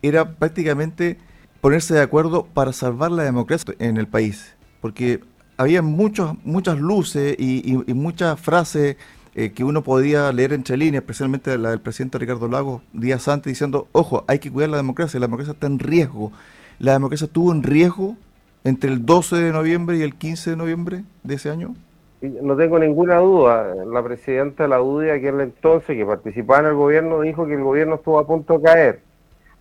era 0.03 0.36
prácticamente 0.36 1.17
ponerse 1.62 1.95
de 1.95 2.01
acuerdo 2.01 2.45
para 2.45 2.74
salvar 2.74 3.12
la 3.12 3.24
democracia 3.24 3.74
en 3.79 3.98
el 3.98 4.07
país. 4.07 4.53
Porque 4.81 5.19
había 5.57 5.81
muchos, 5.81 6.36
muchas 6.43 6.79
luces 6.79 7.36
y, 7.39 7.75
muchas 7.95 8.39
frases 8.39 8.98
eh, 9.33 9.51
que 9.51 9.63
uno 9.63 9.83
podía 9.83 10.31
leer 10.31 10.53
entre 10.53 10.77
líneas, 10.77 11.01
especialmente 11.01 11.57
la 11.57 11.71
del 11.71 11.81
presidente 11.81 12.19
Ricardo 12.19 12.48
Lagos 12.48 12.83
días 12.93 13.27
antes, 13.27 13.50
diciendo, 13.50 13.88
ojo, 13.93 14.25
hay 14.27 14.38
que 14.38 14.51
cuidar 14.51 14.69
la 14.69 14.77
democracia, 14.77 15.19
la 15.19 15.25
democracia 15.25 15.53
está 15.53 15.65
en 15.65 15.79
riesgo. 15.79 16.31
¿La 16.77 16.93
democracia 16.93 17.25
estuvo 17.25 17.51
en 17.51 17.63
riesgo 17.63 18.15
entre 18.63 18.91
el 18.91 19.05
12 19.05 19.35
de 19.37 19.51
noviembre 19.51 19.97
y 19.97 20.01
el 20.01 20.15
15 20.15 20.51
de 20.51 20.55
noviembre 20.55 21.03
de 21.23 21.35
ese 21.35 21.49
año? 21.49 21.75
No 22.21 22.57
tengo 22.57 22.79
ninguna 22.79 23.17
duda. 23.17 23.75
La 23.85 24.03
presidenta 24.03 24.63
de 24.63 24.69
la 24.69 24.81
UDI, 24.81 25.11
aquel 25.11 25.39
entonces, 25.39 25.95
que 25.95 26.05
participaba 26.05 26.59
en 26.59 26.65
el 26.67 26.73
gobierno, 26.75 27.21
dijo 27.21 27.45
que 27.45 27.53
el 27.53 27.63
gobierno 27.63 27.95
estuvo 27.95 28.19
a 28.19 28.27
punto 28.27 28.57
de 28.57 28.63
caer. 28.63 28.99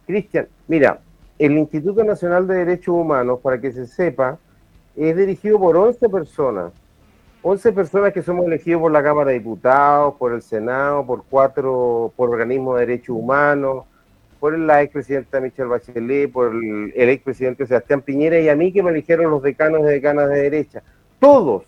Cristian, 0.06 0.48
mira, 0.66 1.00
el 1.38 1.56
Instituto 1.56 2.02
Nacional 2.02 2.48
de 2.48 2.56
Derechos 2.56 2.94
Humanos, 2.94 3.38
para 3.42 3.60
que 3.60 3.70
se 3.72 3.86
sepa, 3.86 4.38
es 4.96 5.16
dirigido 5.16 5.58
por 5.60 5.76
11 5.76 6.08
personas. 6.08 6.72
11 7.42 7.72
personas 7.72 8.12
que 8.12 8.22
somos 8.22 8.46
elegidos 8.46 8.82
por 8.82 8.90
la 8.90 9.02
Cámara 9.02 9.30
de 9.30 9.38
Diputados, 9.38 10.14
por 10.18 10.32
el 10.32 10.42
Senado, 10.42 11.06
por 11.06 11.22
cuatro, 11.30 12.12
por 12.16 12.30
organismos 12.30 12.74
de 12.74 12.86
derechos 12.86 13.16
humanos, 13.16 13.84
por 14.40 14.59
la 14.59 14.83
expresidenta 14.83 15.40
Michelle 15.40 15.68
Bachelet, 15.68 16.30
por 16.30 16.54
el, 16.54 16.92
el 16.95 17.09
expresidente 17.09 17.66
Sebastián 17.66 18.02
Piñera 18.02 18.38
y 18.38 18.49
a 18.49 18.57
mí 18.57 18.73
que 18.73 18.83
me 18.83 18.90
eligieron 18.90 19.30
los 19.30 19.42
decanos 19.42 19.80
y 19.83 19.85
decanas 19.85 20.28
de 20.30 20.42
derecha. 20.42 20.83
Todos, 21.18 21.64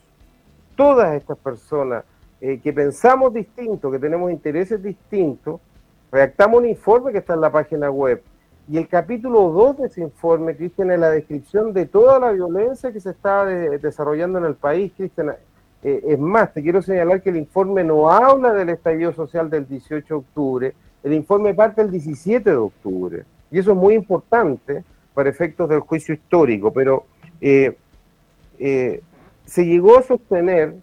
todas 0.76 1.14
estas 1.14 1.38
personas 1.38 2.04
eh, 2.40 2.58
que 2.62 2.72
pensamos 2.72 3.34
distinto, 3.34 3.90
que 3.90 3.98
tenemos 3.98 4.30
intereses 4.30 4.82
distintos, 4.82 5.60
redactamos 6.10 6.60
un 6.60 6.66
informe 6.68 7.12
que 7.12 7.18
está 7.18 7.34
en 7.34 7.40
la 7.40 7.52
página 7.52 7.90
web 7.90 8.22
y 8.70 8.78
el 8.78 8.86
capítulo 8.86 9.50
2 9.50 9.78
de 9.78 9.86
ese 9.86 10.00
informe, 10.00 10.56
Cristian, 10.56 10.92
es 10.92 11.00
la 11.00 11.10
descripción 11.10 11.72
de 11.72 11.86
toda 11.86 12.20
la 12.20 12.30
violencia 12.30 12.92
que 12.92 13.00
se 13.00 13.10
está 13.10 13.44
desarrollando 13.44 14.38
en 14.38 14.44
el 14.44 14.54
país. 14.54 14.92
Cristian, 14.96 15.34
eh, 15.82 16.00
es 16.06 16.18
más, 16.20 16.54
te 16.54 16.62
quiero 16.62 16.80
señalar 16.80 17.20
que 17.20 17.30
el 17.30 17.36
informe 17.36 17.82
no 17.82 18.08
habla 18.08 18.52
del 18.52 18.68
estallido 18.68 19.12
social 19.12 19.50
del 19.50 19.66
18 19.66 20.06
de 20.06 20.14
octubre, 20.14 20.74
el 21.02 21.14
informe 21.14 21.54
parte 21.54 21.82
el 21.82 21.90
17 21.90 22.50
de 22.50 22.56
octubre. 22.56 23.24
Y 23.50 23.58
eso 23.58 23.72
es 23.72 23.76
muy 23.76 23.94
importante 23.94 24.84
para 25.14 25.30
efectos 25.30 25.68
del 25.68 25.80
juicio 25.80 26.14
histórico, 26.14 26.72
pero 26.72 27.04
eh, 27.40 27.76
eh, 28.58 29.02
se 29.44 29.66
llegó 29.66 29.98
a 29.98 30.02
sostener 30.02 30.74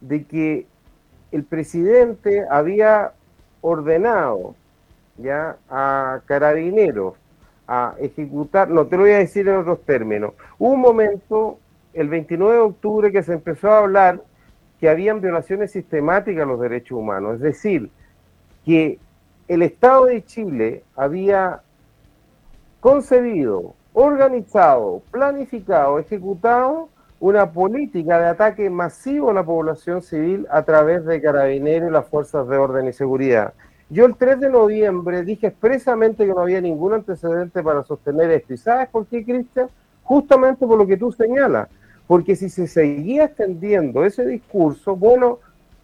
de 0.00 0.24
que 0.24 0.66
el 1.32 1.44
presidente 1.44 2.44
había 2.50 3.12
ordenado 3.60 4.54
ya 5.18 5.56
a 5.68 6.20
carabineros 6.26 7.14
a 7.66 7.94
ejecutar, 8.00 8.68
no 8.68 8.86
te 8.86 8.96
lo 8.96 9.02
voy 9.02 9.12
a 9.12 9.18
decir 9.18 9.46
en 9.48 9.56
otros 9.56 9.82
términos, 9.84 10.32
hubo 10.58 10.72
un 10.72 10.80
momento, 10.80 11.58
el 11.92 12.08
29 12.08 12.54
de 12.54 12.60
octubre, 12.60 13.12
que 13.12 13.22
se 13.22 13.34
empezó 13.34 13.70
a 13.70 13.78
hablar 13.78 14.22
que 14.80 14.88
habían 14.88 15.20
violaciones 15.20 15.70
sistemáticas 15.70 16.42
a 16.42 16.46
los 16.46 16.60
derechos 16.60 16.98
humanos, 16.98 17.34
es 17.36 17.40
decir, 17.40 17.90
que 18.64 18.98
el 19.50 19.62
Estado 19.62 20.06
de 20.06 20.24
Chile 20.24 20.84
había 20.94 21.62
concebido, 22.78 23.74
organizado, 23.92 25.02
planificado, 25.10 25.98
ejecutado 25.98 26.88
una 27.18 27.50
política 27.50 28.20
de 28.20 28.28
ataque 28.28 28.70
masivo 28.70 29.30
a 29.30 29.34
la 29.34 29.42
población 29.42 30.02
civil 30.02 30.46
a 30.52 30.62
través 30.62 31.04
de 31.04 31.20
carabineros 31.20 31.90
y 31.90 31.92
las 31.92 32.06
fuerzas 32.06 32.46
de 32.46 32.58
orden 32.58 32.86
y 32.86 32.92
seguridad. 32.92 33.52
Yo 33.88 34.06
el 34.06 34.14
3 34.14 34.38
de 34.38 34.50
noviembre 34.50 35.24
dije 35.24 35.48
expresamente 35.48 36.24
que 36.24 36.32
no 36.32 36.42
había 36.42 36.60
ningún 36.60 36.92
antecedente 36.92 37.60
para 37.60 37.82
sostener 37.82 38.30
esto. 38.30 38.54
¿Y 38.54 38.56
sabes 38.56 38.88
por 38.88 39.06
qué, 39.06 39.24
Cristian? 39.24 39.68
Justamente 40.04 40.64
por 40.64 40.78
lo 40.78 40.86
que 40.86 40.96
tú 40.96 41.10
señalas. 41.10 41.68
Porque 42.06 42.36
si 42.36 42.48
se 42.48 42.68
seguía 42.68 43.24
extendiendo 43.24 44.04
ese 44.04 44.24
discurso, 44.24 44.94
bueno, 44.94 45.40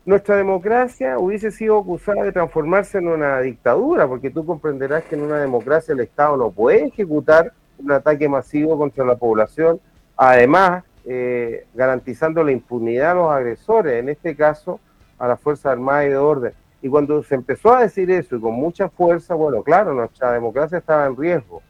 nuestra 0.07 0.37
democracia 0.37 1.19
hubiese 1.19 1.51
sido 1.51 1.79
acusada 1.79 2.23
de 2.23 2.33
transformarse 2.33 2.99
en 2.99 3.09
una 3.09 3.41
dictadura, 3.41 4.07
porque 4.07 4.31
tú 4.31 4.47
comprenderás 4.47 5.03
que 5.05 5.17
en 5.17 5.23
una 5.23 5.39
democracia 5.39 5.93
el 5.93 6.01
Estado 6.01 6.37
no 6.37 6.53
puede 6.53 6.87
ejecutar 6.87 7.53
un 7.77 7.91
ataque 7.91 8.29
masivo 8.29 8.79
contra 8.79 9.05
la 9.05 9.17
población, 9.17 9.81
además 10.17 10.85
eh, 11.05 11.67
garantizando 11.75 12.45
la 12.45 12.53
impunidad 12.53 13.11
a 13.11 13.15
los 13.15 13.31
agresores, 13.33 13.95
en 13.95 14.09
este 14.09 14.37
caso 14.37 14.79
a 15.19 15.27
las 15.27 15.41
Fuerzas 15.41 15.73
Armadas 15.73 16.07
y 16.07 16.11
de 16.11 16.17
Orden. 16.17 16.53
Y 16.81 16.89
cuando 16.89 17.21
se 17.25 17.35
empezó 17.35 17.75
a 17.75 17.83
decir 17.83 18.09
eso 18.11 18.37
y 18.37 18.41
con 18.41 18.55
mucha 18.55 18.89
fuerza, 18.89 19.35
bueno, 19.35 19.63
claro, 19.65 19.93
nuestra 19.93 20.31
democracia 20.31 20.79
estaba 20.79 21.07
en 21.07 21.17
riesgo. 21.17 21.63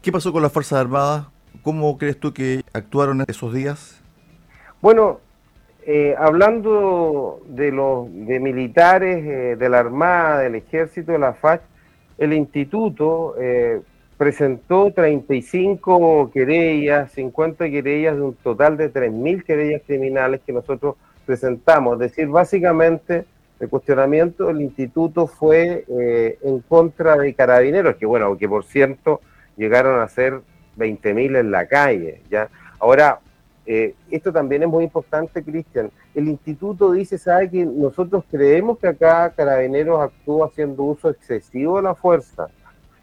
¿Qué 0.00 0.12
pasó 0.12 0.32
con 0.32 0.42
las 0.42 0.52
Fuerzas 0.52 0.78
Armadas? 0.78 1.26
¿Cómo 1.62 1.98
crees 1.98 2.20
tú 2.20 2.32
que 2.32 2.62
actuaron 2.72 3.24
esos 3.26 3.52
días? 3.52 4.00
Bueno, 4.80 5.18
eh, 5.90 6.14
hablando 6.18 7.40
de 7.46 7.72
los 7.72 8.12
de 8.12 8.38
militares, 8.40 9.24
eh, 9.24 9.56
de 9.56 9.68
la 9.70 9.78
Armada, 9.78 10.40
del 10.40 10.56
Ejército, 10.56 11.12
de 11.12 11.18
la 11.18 11.32
FACH, 11.32 11.62
el 12.18 12.34
instituto 12.34 13.34
eh, 13.40 13.80
presentó 14.18 14.92
35 14.92 16.30
querellas, 16.30 17.10
50 17.12 17.70
querellas 17.70 18.16
de 18.16 18.20
un 18.20 18.34
total 18.34 18.76
de 18.76 18.92
3.000 18.92 19.42
querellas 19.44 19.80
criminales 19.86 20.42
que 20.44 20.52
nosotros 20.52 20.96
presentamos. 21.24 21.94
Es 21.94 22.10
decir, 22.10 22.28
básicamente 22.28 23.24
el 23.58 23.70
cuestionamiento 23.70 24.48
del 24.48 24.60
instituto 24.60 25.26
fue 25.26 25.86
eh, 25.88 26.38
en 26.42 26.60
contra 26.60 27.16
de 27.16 27.32
carabineros, 27.32 27.96
que 27.96 28.04
bueno, 28.04 28.36
que 28.36 28.46
por 28.46 28.64
cierto 28.64 29.22
llegaron 29.56 30.02
a 30.02 30.08
ser 30.08 30.42
20.000 30.76 31.38
en 31.38 31.50
la 31.50 31.66
calle. 31.66 32.20
¿ya? 32.28 32.50
Ahora, 32.78 33.20
eh, 33.70 33.94
esto 34.10 34.32
también 34.32 34.62
es 34.62 34.68
muy 34.70 34.84
importante, 34.84 35.44
Cristian. 35.44 35.90
El 36.14 36.26
instituto 36.26 36.90
dice, 36.92 37.18
sabe 37.18 37.50
que 37.50 37.66
nosotros 37.66 38.24
creemos 38.30 38.78
que 38.78 38.88
acá 38.88 39.30
carabineros 39.36 40.00
actúa 40.00 40.46
haciendo 40.46 40.84
uso 40.84 41.10
excesivo 41.10 41.76
de 41.76 41.82
la 41.82 41.94
fuerza, 41.94 42.48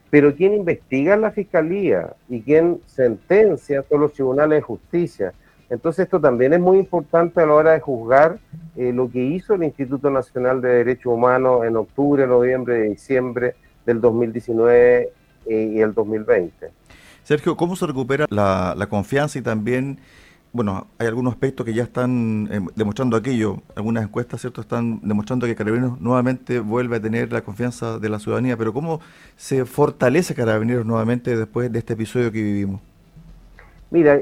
pero 0.10 0.36
quien 0.36 0.53
investiga 0.53 1.13
es 1.13 1.19
la 1.19 1.29
fiscalía 1.29 2.15
y 2.27 2.41
quien 2.41 2.81
sentencia 2.88 3.84
son 3.84 4.01
los 4.01 4.13
tribunales 4.13 4.57
de 4.57 4.62
justicia. 4.63 5.34
Entonces 5.69 6.05
esto 6.05 6.19
también 6.19 6.53
es 6.53 6.60
muy 6.60 6.79
importante 6.79 7.41
a 7.41 7.45
la 7.45 7.53
hora 7.53 7.72
de 7.74 7.79
juzgar 7.79 8.39
eh, 8.75 8.91
lo 8.91 9.07
que 9.12 9.24
hizo 9.24 9.53
el 9.53 9.63
Instituto 9.63 10.10
Nacional 10.10 10.62
de 10.62 10.69
Derechos 10.69 11.13
Humanos 11.13 11.63
en 11.63 11.75
octubre, 11.75 12.25
noviembre, 12.25 12.89
diciembre 12.89 13.53
del 13.86 14.01
2019 14.01 15.12
eh, 15.45 15.72
y 15.75 15.79
el 15.79 15.93
2020. 15.93 16.72
Sergio, 17.25 17.57
¿cómo 17.57 17.75
se 17.75 17.88
recupera 17.88 18.27
la, 18.29 18.88
confianza 18.88 19.39
y 19.39 19.41
también, 19.41 20.00
bueno, 20.55 20.88
hay 20.97 21.07
algunos 21.07 21.33
aspectos 21.33 21.65
que 21.65 21.74
ya 21.74 21.83
están 21.83 22.47
eh, 22.50 22.62
demostrando 22.75 23.17
aquello, 23.17 23.57
algunas 23.75 24.05
encuestas, 24.05 24.39
¿cierto?, 24.39 24.62
están 24.62 25.01
demostrando 25.03 25.45
que 25.45 25.53
Carabineros 25.53 26.00
nuevamente 26.00 26.62
vuelve 26.62 26.95
a 26.95 27.01
tener 27.01 27.33
la 27.33 27.41
confianza 27.41 28.00
de 28.00 28.07
la 28.07 28.19
ciudadanía, 28.19 28.55
pero 28.55 28.71
¿cómo 28.71 29.01
se 29.35 29.65
fortalece 29.65 30.33
Carabineros 30.33 30.85
nuevamente 30.85 31.35
después 31.35 31.69
de 31.74 31.79
este 31.79 31.91
episodio 31.91 32.31
que 32.31 32.41
vivimos? 32.41 32.79
Mira, 33.91 34.21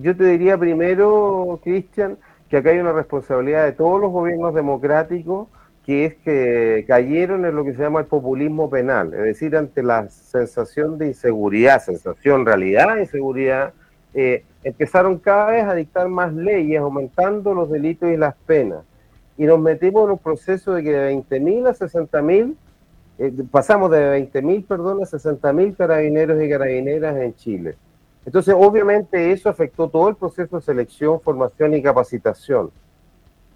yo 0.00 0.16
te 0.16 0.24
diría 0.24 0.56
primero, 0.56 1.60
Cristian, 1.62 2.16
que 2.48 2.56
acá 2.56 2.70
hay 2.70 2.78
una 2.78 2.92
responsabilidad 2.92 3.66
de 3.66 3.72
todos 3.72 4.00
los 4.00 4.10
gobiernos 4.10 4.54
democráticos, 4.54 5.48
que 5.84 6.06
es 6.06 6.14
que 6.14 6.86
cayeron 6.88 7.44
en 7.44 7.54
lo 7.54 7.66
que 7.66 7.74
se 7.74 7.82
llama 7.82 8.00
el 8.00 8.06
populismo 8.06 8.70
penal, 8.70 9.12
es 9.12 9.24
decir, 9.24 9.54
ante 9.54 9.82
la 9.82 10.08
sensación 10.08 10.96
de 10.96 11.08
inseguridad, 11.08 11.82
sensación, 11.82 12.46
realidad 12.46 12.94
de 12.94 13.02
inseguridad, 13.02 13.74
eh, 14.16 14.44
empezaron 14.64 15.18
cada 15.18 15.50
vez 15.50 15.64
a 15.64 15.74
dictar 15.74 16.08
más 16.08 16.32
leyes, 16.32 16.80
aumentando 16.80 17.52
los 17.52 17.70
delitos 17.70 18.08
y 18.10 18.16
las 18.16 18.34
penas. 18.46 18.80
Y 19.36 19.44
nos 19.44 19.60
metimos 19.60 20.06
en 20.06 20.12
un 20.12 20.18
proceso 20.18 20.72
de 20.72 20.82
que 20.82 20.90
de 20.90 21.14
20.000 21.14 21.68
a 21.68 21.74
60.000, 21.74 22.56
eh, 23.18 23.32
pasamos 23.50 23.90
de 23.90 24.30
20.000, 24.32 24.66
perdón, 24.66 25.02
a 25.02 25.06
60.000 25.06 25.76
carabineros 25.76 26.42
y 26.42 26.48
carabineras 26.48 27.14
en 27.18 27.34
Chile. 27.34 27.76
Entonces, 28.24 28.54
obviamente 28.56 29.32
eso 29.32 29.50
afectó 29.50 29.88
todo 29.90 30.08
el 30.08 30.16
proceso 30.16 30.56
de 30.56 30.62
selección, 30.62 31.20
formación 31.20 31.74
y 31.74 31.82
capacitación 31.82 32.70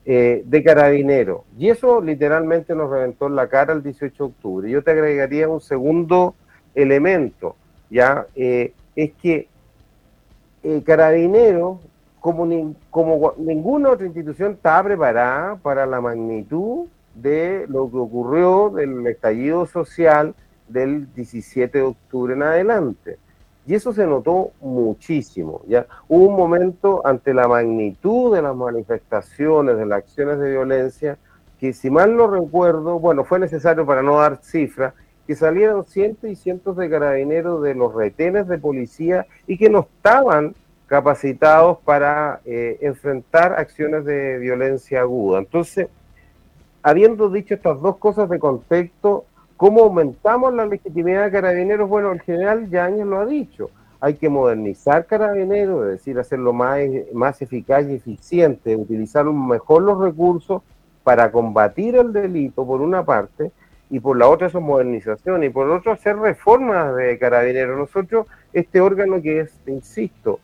eh, 0.05 0.43
de 0.45 0.62
carabinero. 0.62 1.45
Y 1.59 1.71
eso 1.71 2.02
literalmente 2.02 2.75
nos 2.75 2.90
reventó 2.90 3.29
en 3.29 3.37
la 3.37 3.49
cara 3.49 3.73
el 3.73 3.83
18 3.83 4.14
de 4.14 4.31
octubre. 4.31 4.71
Yo 4.71 4.83
te 4.83 4.90
agregaría 4.90 5.49
un 5.49 5.62
segundo 5.62 6.35
elemento, 6.75 7.57
¿ya? 7.88 8.26
Eh, 8.37 8.75
es 8.95 9.12
que 9.23 9.49
el 10.62 10.83
carabinero, 10.85 11.81
como, 12.21 12.75
como 12.90 13.35
ninguna 13.38 13.90
otra 13.90 14.07
institución, 14.07 14.52
está 14.52 14.83
preparada 14.83 15.57
para 15.57 15.87
la 15.87 16.00
magnitud 16.00 16.87
de 17.14 17.67
lo 17.69 17.90
que 17.90 17.97
ocurrió 17.97 18.71
del 18.71 19.07
estallido 19.07 19.67
social 19.67 20.35
del 20.69 21.12
17 21.14 21.79
de 21.79 21.85
octubre 21.85 22.35
en 22.35 22.43
adelante. 22.43 23.19
Y 23.67 23.75
eso 23.75 23.93
se 23.93 24.07
notó 24.07 24.52
muchísimo. 24.61 25.62
¿ya? 25.67 25.87
Hubo 26.09 26.29
un 26.29 26.37
momento 26.37 27.02
ante 27.05 27.35
la 27.35 27.47
magnitud 27.47 28.35
de 28.35 28.43
las 28.43 28.57
manifestaciones, 28.57 29.76
de 29.76 29.87
las 29.87 29.99
acciones 29.99 30.38
de 30.38 30.50
violencia, 30.50 31.19
que 31.59 31.73
si 31.73 31.90
mal 31.90 32.17
no 32.17 32.26
recuerdo, 32.26 32.99
bueno, 32.99 33.25
fue 33.25 33.38
necesario 33.38 33.85
para 33.85 34.02
no 34.02 34.19
dar 34.19 34.38
cifras, 34.43 34.95
que 35.31 35.37
salieron 35.37 35.85
cientos 35.87 36.29
y 36.29 36.35
cientos 36.35 36.77
de 36.77 36.91
carabineros 36.91 37.63
de 37.63 37.77
los 37.77 37.95
retenes 37.95 38.49
de 38.49 38.59
policía 38.59 39.29
y 39.47 39.59
que 39.59 39.71
no 39.71 39.87
estaban 39.97 40.57
capacitados 40.89 41.79
para 41.85 42.41
eh, 42.45 42.79
enfrentar 42.81 43.53
acciones 43.53 44.05
de 44.05 44.39
violencia 44.39 45.03
aguda. 45.03 45.39
Entonces, 45.39 45.87
habiendo 46.83 47.31
dicho 47.31 47.55
estas 47.55 47.81
dos 47.81 47.99
cosas 47.99 48.29
de 48.29 48.41
contexto, 48.41 49.25
¿cómo 49.57 49.85
aumentamos 49.85 50.53
la 50.53 50.67
legitimidad 50.67 51.27
de 51.27 51.31
carabineros? 51.31 51.89
Bueno, 51.89 52.11
el 52.11 52.23
general 52.23 52.69
Yáñez 52.69 53.07
lo 53.07 53.21
ha 53.21 53.27
dicho. 53.27 53.71
Hay 54.01 54.15
que 54.15 54.29
modernizar 54.29 55.07
carabineros, 55.07 55.85
es 55.85 55.91
decir, 55.93 56.19
hacerlo 56.19 56.53
más, 56.53 56.81
más 57.13 57.41
eficaz 57.41 57.87
y 57.87 57.95
eficiente, 57.95 58.75
utilizar 58.75 59.25
mejor 59.27 59.83
los 59.83 60.01
recursos 60.01 60.63
para 61.05 61.31
combatir 61.31 61.95
el 61.95 62.13
delito, 62.13 62.67
por 62.67 62.81
una 62.81 63.05
parte, 63.05 63.53
y 63.91 63.99
por 63.99 64.17
la 64.17 64.29
otra 64.29 64.47
es 64.47 64.55
modernización, 64.55 65.43
y 65.43 65.49
por 65.49 65.69
otro 65.69 65.93
hacer 65.93 66.17
reformas 66.17 66.95
de 66.95 67.19
carabineros. 67.19 67.77
Nosotros, 67.77 68.27
este 68.53 68.81
órgano 68.81 69.21
que 69.21 69.41
es, 69.41 69.53
insisto, 69.67 70.39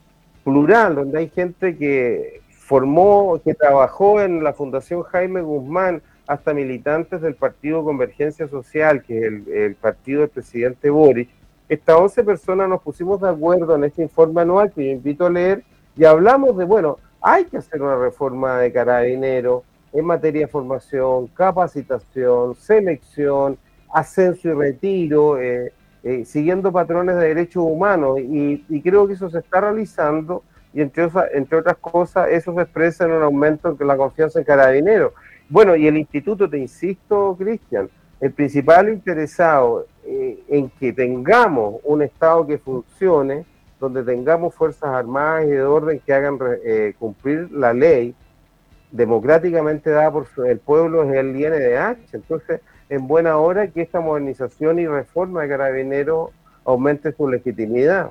plural, 0.45 0.97
donde 0.97 1.19
hay 1.19 1.29
gente 1.29 1.77
que 1.77 2.41
formó, 2.51 3.41
que 3.45 3.55
trabajó 3.55 4.21
en 4.21 4.43
la 4.43 4.53
Fundación 4.53 5.03
Jaime 5.05 5.41
Guzmán, 5.43 6.03
hasta 6.27 6.53
militantes 6.53 7.21
del 7.21 7.37
Partido 7.37 7.85
Convergencia 7.85 8.49
Social, 8.49 9.03
que 9.03 9.19
es 9.19 9.33
el, 9.47 9.77
partido 9.77 10.23
del 10.23 10.31
presidente 10.31 10.91
Boric. 10.91 11.29
Estas 11.69 11.97
11 11.97 12.25
personas 12.25 12.69
nos 12.69 12.83
pusimos 12.83 13.21
de 13.21 13.29
acuerdo 13.29 13.77
en 13.77 13.85
este 13.85 14.03
informe 14.03 14.41
anual 14.41 14.73
que 14.73 14.87
yo 14.87 14.91
invito 14.91 15.27
a 15.27 15.31
leer 15.31 15.63
y 15.97 16.05
hablamos 16.05 16.57
de, 16.57 16.65
bueno, 16.65 16.99
hay 17.21 17.45
que 17.45 17.59
hacer 17.59 17.83
una 17.83 17.97
reforma 17.97 18.59
de 18.59 18.73
carabinero 18.73 19.65
en 19.97 20.05
materia 20.05 20.43
de 20.43 20.47
formación, 20.47 21.27
capacitación, 21.29 22.55
selección, 22.55 23.57
ascenso 23.93 24.49
y 24.49 24.53
retiro, 24.53 25.41
eh, 25.41 25.73
eh, 26.03 26.25
siguiendo 26.27 26.71
patrones 26.71 27.17
de 27.17 27.29
derechos 27.29 27.65
humanos 27.67 28.19
y, 28.21 28.59
creo 28.83 29.07
que 29.07 29.15
eso 29.15 29.31
se 29.31 29.39
está 29.39 29.63
realizando 29.63 30.43
y 30.75 30.83
entre, 30.83 31.09
entre 31.33 31.59
otras 31.59 31.79
cosas 31.79 32.29
eso 32.31 32.55
se 32.55 32.61
expresa 32.61 33.07
en 33.07 33.13
un 33.13 33.23
aumento 33.23 33.75
en 33.79 33.87
la 33.87 33.97
confianza 33.97 34.39
en 34.39 34.45
carabineros. 34.45 35.13
Bueno, 35.49 35.75
y 35.75 35.87
el 35.87 35.97
instituto, 35.97 36.49
te 36.51 36.59
insisto, 36.59 37.35
Cristian, 37.39 37.89
el 38.21 38.33
principal 38.33 38.91
interesado 38.91 39.87
eh, 40.05 40.39
en 40.49 40.69
que 40.69 40.93
tengamos 40.93 41.77
un 41.85 42.03
Estado 42.03 42.47
que 42.47 42.59
funcione, 42.59 43.47
donde 43.81 44.03
tengamos 44.03 44.55
fuerzas 44.55 44.91
armadas 44.91 45.47
y 45.47 45.51
de 45.53 45.63
orden 45.63 46.01
que 46.05 46.13
hagan 46.13 46.39
cumplir 46.99 47.51
la 47.51 47.73
ley 47.73 48.15
democráticamente 48.91 49.91
dada 49.91 50.11
por 50.11 50.27
el 50.47 50.59
pueblo 50.59 51.05
es 51.05 51.17
el 51.17 51.37
INDH. 51.37 52.15
Entonces, 52.15 52.61
en 52.89 53.07
buena 53.07 53.37
hora 53.37 53.69
que 53.69 53.83
esta 53.83 54.01
modernización 54.01 54.79
y 54.79 54.87
reforma 54.87 55.43
de 55.43 55.49
carabineros 55.49 56.31
aumente 56.65 57.13
su 57.13 57.29
legitimidad. 57.29 58.11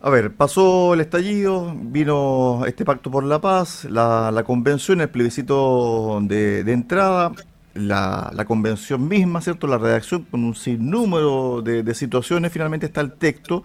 A 0.00 0.10
ver, 0.10 0.34
pasó 0.34 0.94
el 0.94 1.00
estallido, 1.00 1.74
vino 1.74 2.64
este 2.66 2.84
pacto 2.84 3.10
por 3.10 3.24
la 3.24 3.40
paz, 3.40 3.84
la, 3.84 4.42
convención, 4.46 5.00
el 5.00 5.08
plebiscito 5.08 6.18
de, 6.22 6.60
entrada, 6.70 7.32
la, 7.74 8.44
convención 8.46 9.08
misma, 9.08 9.40
¿cierto? 9.40 9.66
La 9.66 9.78
redacción 9.78 10.24
con 10.24 10.44
un 10.44 10.54
sinnúmero 10.54 11.62
de, 11.62 11.82
de 11.82 11.94
situaciones, 11.94 12.52
finalmente 12.52 12.86
está 12.86 13.00
el 13.00 13.12
texto 13.12 13.64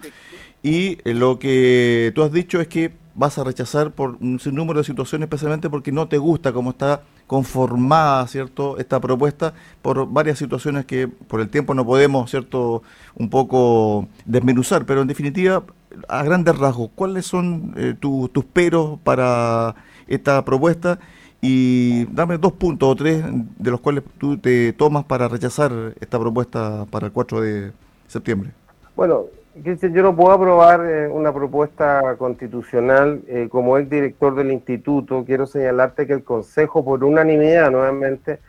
y 0.63 1.00
eh, 1.03 1.13
lo 1.13 1.39
que 1.39 2.12
tú 2.15 2.24
has 2.24 2.31
dicho 2.31 2.62
es 2.62 2.67
que 2.67 2.91
vas 3.15 3.38
a 3.38 3.44
rechazar 3.44 3.91
por 3.91 4.18
un 4.22 4.39
sinnúmero 4.39 4.80
de 4.80 4.86
situaciones, 4.86 5.25
especialmente 5.27 5.70
porque 5.70 5.91
no 5.91 6.08
te 6.08 6.18
gusta 6.18 6.53
cómo 6.53 6.72
está 6.72 7.01
conformada, 7.27 8.27
¿cierto?, 8.27 8.77
esta 8.77 9.00
propuesta 9.00 9.53
por 9.82 10.08
varias 10.12 10.38
situaciones 10.38 10.86
que 10.86 11.08
por 11.08 11.39
el 11.39 11.50
tiempo 11.50 11.74
no 11.74 11.86
podemos, 11.86 12.30
¿cierto?, 12.30 12.84
un 13.15 13.30
poco 13.30 14.08
desmenuzar, 14.25 14.86
pero 14.86 15.01
en 15.01 15.08
definitiva, 15.08 15.63
a 16.08 16.24
grandes 16.24 16.58
rasgos, 16.58 16.89
¿cuáles 16.96 17.25
son 17.25 17.74
eh, 17.77 17.96
tus 18.00 18.46
peros 18.46 19.00
para 19.03 19.75
esta 20.08 20.44
propuesta? 20.44 21.00
Y 21.41 22.06
dame 22.06 22.38
dos 22.38 22.53
puntos 22.53 22.89
o 22.89 22.96
tres 22.96 23.24
de 23.58 23.72
los 23.72 23.80
cuales 23.80 24.03
tú 24.20 24.38
te 24.38 24.74
tomas 24.74 25.06
para 25.06 25.28
rechazar 25.28 25.95
esta 26.00 26.19
propuesta 26.19 26.86
para 26.91 27.08
el 27.08 27.12
4 27.12 27.41
de 27.41 27.71
septiembre. 28.08 28.52
Bueno, 28.95 29.26
yo 29.55 30.03
no 30.03 30.15
puedo 30.15 30.31
aprobar 30.31 30.85
eh, 30.85 31.07
una 31.09 31.33
propuesta 31.33 32.15
constitucional 32.17 33.21
eh, 33.27 33.47
como 33.51 33.77
ex 33.77 33.89
director 33.89 34.33
del 34.33 34.51
instituto. 34.51 35.25
Quiero 35.25 35.45
señalarte 35.45 36.07
que 36.07 36.13
el 36.13 36.23
Consejo, 36.23 36.85
por 36.85 37.03
unanimidad 37.03 37.69
nuevamente, 37.69 38.39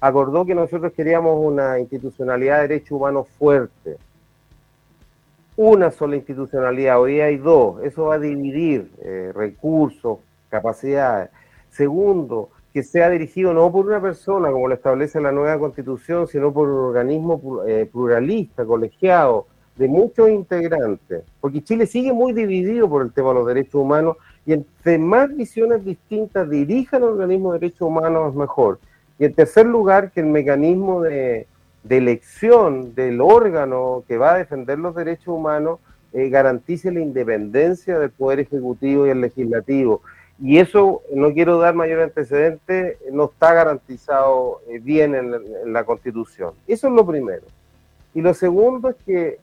acordó 0.00 0.44
que 0.44 0.54
nosotros 0.56 0.92
queríamos 0.92 1.38
una 1.38 1.78
institucionalidad 1.78 2.56
de 2.56 2.68
derechos 2.68 2.92
humanos 2.92 3.28
fuerte. 3.38 3.98
Una 5.56 5.90
sola 5.90 6.16
institucionalidad, 6.16 7.00
hoy 7.00 7.20
hay 7.20 7.36
dos. 7.36 7.80
Eso 7.84 8.06
va 8.06 8.14
a 8.14 8.18
dividir 8.18 8.90
eh, 9.02 9.32
recursos, 9.34 10.18
capacidades. 10.48 11.30
Segundo, 11.70 12.50
que 12.72 12.82
sea 12.82 13.10
dirigido 13.10 13.54
no 13.54 13.70
por 13.70 13.86
una 13.86 14.00
persona, 14.00 14.50
como 14.50 14.66
lo 14.66 14.74
establece 14.74 15.20
la 15.20 15.32
nueva 15.32 15.58
constitución, 15.58 16.26
sino 16.26 16.52
por 16.52 16.68
un 16.68 16.78
organismo 16.78 17.40
pluralista, 17.92 18.64
colegiado 18.64 19.46
de 19.78 19.88
muchos 19.88 20.28
integrantes, 20.28 21.22
porque 21.40 21.62
Chile 21.62 21.86
sigue 21.86 22.12
muy 22.12 22.32
dividido 22.32 22.88
por 22.88 23.02
el 23.02 23.12
tema 23.12 23.28
de 23.28 23.34
los 23.36 23.46
derechos 23.46 23.76
humanos 23.76 24.16
y 24.44 24.52
entre 24.54 24.98
más 24.98 25.34
visiones 25.34 25.84
distintas 25.84 26.50
dirijan 26.50 27.02
el 27.02 27.10
organismo 27.10 27.52
de 27.52 27.60
derechos 27.60 27.82
humanos 27.82 28.34
mejor. 28.34 28.80
Y 29.18 29.24
en 29.24 29.34
tercer 29.34 29.66
lugar, 29.66 30.10
que 30.10 30.20
el 30.20 30.26
mecanismo 30.26 31.02
de, 31.02 31.46
elección 31.88 32.94
del 32.94 33.20
órgano 33.20 34.04
que 34.06 34.18
va 34.18 34.34
a 34.34 34.38
defender 34.38 34.78
los 34.78 34.94
derechos 34.94 35.28
humanos 35.28 35.78
eh, 36.12 36.28
garantice 36.28 36.92
la 36.92 37.00
independencia 37.00 37.98
del 37.98 38.10
Poder 38.10 38.40
Ejecutivo 38.40 39.06
y 39.06 39.10
el 39.10 39.20
Legislativo. 39.20 40.02
Y 40.40 40.58
eso, 40.58 41.02
no 41.14 41.32
quiero 41.32 41.58
dar 41.58 41.74
mayor 41.74 42.00
antecedente, 42.00 42.98
no 43.10 43.24
está 43.26 43.54
garantizado 43.54 44.60
eh, 44.68 44.80
bien 44.80 45.14
en 45.14 45.72
la 45.72 45.84
Constitución. 45.84 46.52
Eso 46.66 46.88
es 46.88 46.94
lo 46.94 47.06
primero. 47.06 47.44
Y 48.14 48.20
lo 48.20 48.34
segundo 48.34 48.90
es 48.90 48.96
que 49.06 49.38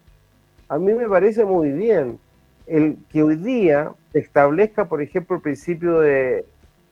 a 0.67 0.79
mí 0.79 0.93
me 0.93 1.07
parece 1.07 1.45
muy 1.45 1.71
bien 1.71 2.19
el 2.67 2.97
que 3.11 3.21
hoy 3.21 3.35
día 3.35 3.91
establezca, 4.13 4.85
por 4.87 5.01
ejemplo, 5.01 5.35
el 5.35 5.41
principio 5.41 5.99
de 5.99 6.45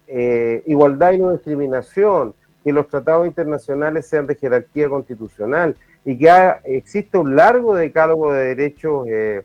eh, 0.07 0.63
igualdad 0.67 1.13
y 1.13 1.19
no 1.19 1.31
discriminación, 1.31 2.33
que 2.63 2.71
los 2.71 2.88
tratados 2.88 3.27
internacionales 3.27 4.07
sean 4.07 4.27
de 4.27 4.36
jerarquía 4.36 4.88
constitucional 4.88 5.75
y 6.05 6.17
que 6.17 6.29
exista 6.65 7.19
un 7.19 7.36
largo 7.36 7.75
decálogo 7.75 8.31
de 8.31 8.55
derechos 8.55 9.07
eh, 9.09 9.43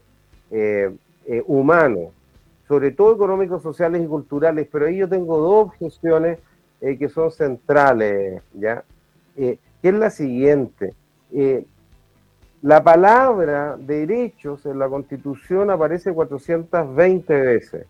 eh, 0.51 0.93
humanos, 1.47 2.11
sobre 2.67 2.91
todo 2.91 3.15
económicos, 3.15 3.63
sociales 3.63 4.03
y 4.03 4.07
culturales, 4.07 4.69
pero 4.71 4.87
ahí 4.87 4.99
yo 4.99 5.09
tengo 5.09 5.39
dos 5.39 5.67
objeciones 5.69 6.39
que 6.81 7.09
son 7.09 7.33
centrales, 7.33 8.41
¿ya? 8.55 8.85
que 9.35 9.59
es 9.83 9.95
la 9.95 10.11
siguiente. 10.11 10.95
La 12.63 12.83
palabra 12.83 13.77
derechos 13.79 14.67
en 14.67 14.81
la 14.81 14.89
Constitución 14.89 15.71
aparece 15.71 16.13
420 16.13 17.41
veces, 17.41 17.87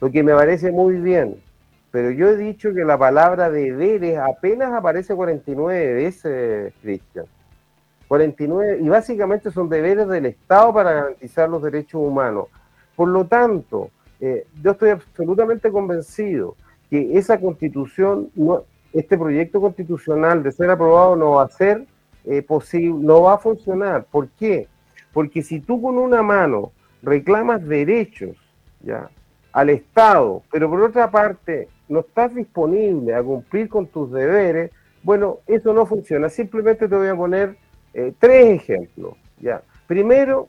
lo 0.00 0.10
que 0.12 0.22
me 0.22 0.32
parece 0.32 0.70
muy 0.70 0.94
bien. 1.00 1.42
Pero 1.90 2.10
yo 2.10 2.28
he 2.28 2.36
dicho 2.36 2.72
que 2.72 2.84
la 2.84 2.96
palabra 2.96 3.50
deberes 3.50 4.18
apenas 4.18 4.72
aparece 4.72 5.14
49 5.14 5.94
veces, 5.94 6.72
Cristian. 6.82 7.26
49, 8.06 8.78
y 8.80 8.88
básicamente 8.88 9.50
son 9.50 9.68
deberes 9.68 10.06
del 10.06 10.26
Estado 10.26 10.72
para 10.72 10.92
garantizar 10.92 11.48
los 11.48 11.60
derechos 11.62 12.00
humanos. 12.00 12.46
Por 12.94 13.08
lo 13.08 13.26
tanto, 13.26 13.90
eh, 14.20 14.46
yo 14.62 14.70
estoy 14.72 14.90
absolutamente 14.90 15.72
convencido 15.72 16.54
que 16.88 17.18
esa 17.18 17.40
constitución, 17.40 18.30
este 18.92 19.18
proyecto 19.18 19.60
constitucional 19.60 20.44
de 20.44 20.52
ser 20.52 20.70
aprobado 20.70 21.16
no 21.16 21.32
va 21.32 21.44
a 21.44 21.48
ser 21.48 21.84
eh, 22.26 22.44
no 22.82 23.22
va 23.22 23.34
a 23.34 23.38
funcionar. 23.38 24.04
¿Por 24.10 24.28
qué? 24.30 24.68
Porque 25.12 25.42
si 25.42 25.60
tú 25.60 25.80
con 25.80 25.96
una 25.96 26.22
mano 26.22 26.72
reclamas 27.02 27.64
derechos 27.66 28.36
ya 28.80 29.08
al 29.52 29.70
Estado, 29.70 30.42
pero 30.50 30.68
por 30.68 30.82
otra 30.82 31.10
parte 31.10 31.68
no 31.88 32.00
estás 32.00 32.34
disponible 32.34 33.14
a 33.14 33.22
cumplir 33.22 33.68
con 33.68 33.86
tus 33.86 34.12
deberes, 34.12 34.70
bueno, 35.02 35.38
eso 35.46 35.72
no 35.72 35.86
funciona. 35.86 36.28
Simplemente 36.28 36.88
te 36.88 36.96
voy 36.96 37.08
a 37.08 37.16
poner 37.16 37.56
eh, 37.94 38.12
tres 38.18 38.60
ejemplos. 38.60 39.14
Ya. 39.40 39.62
Primero, 39.86 40.48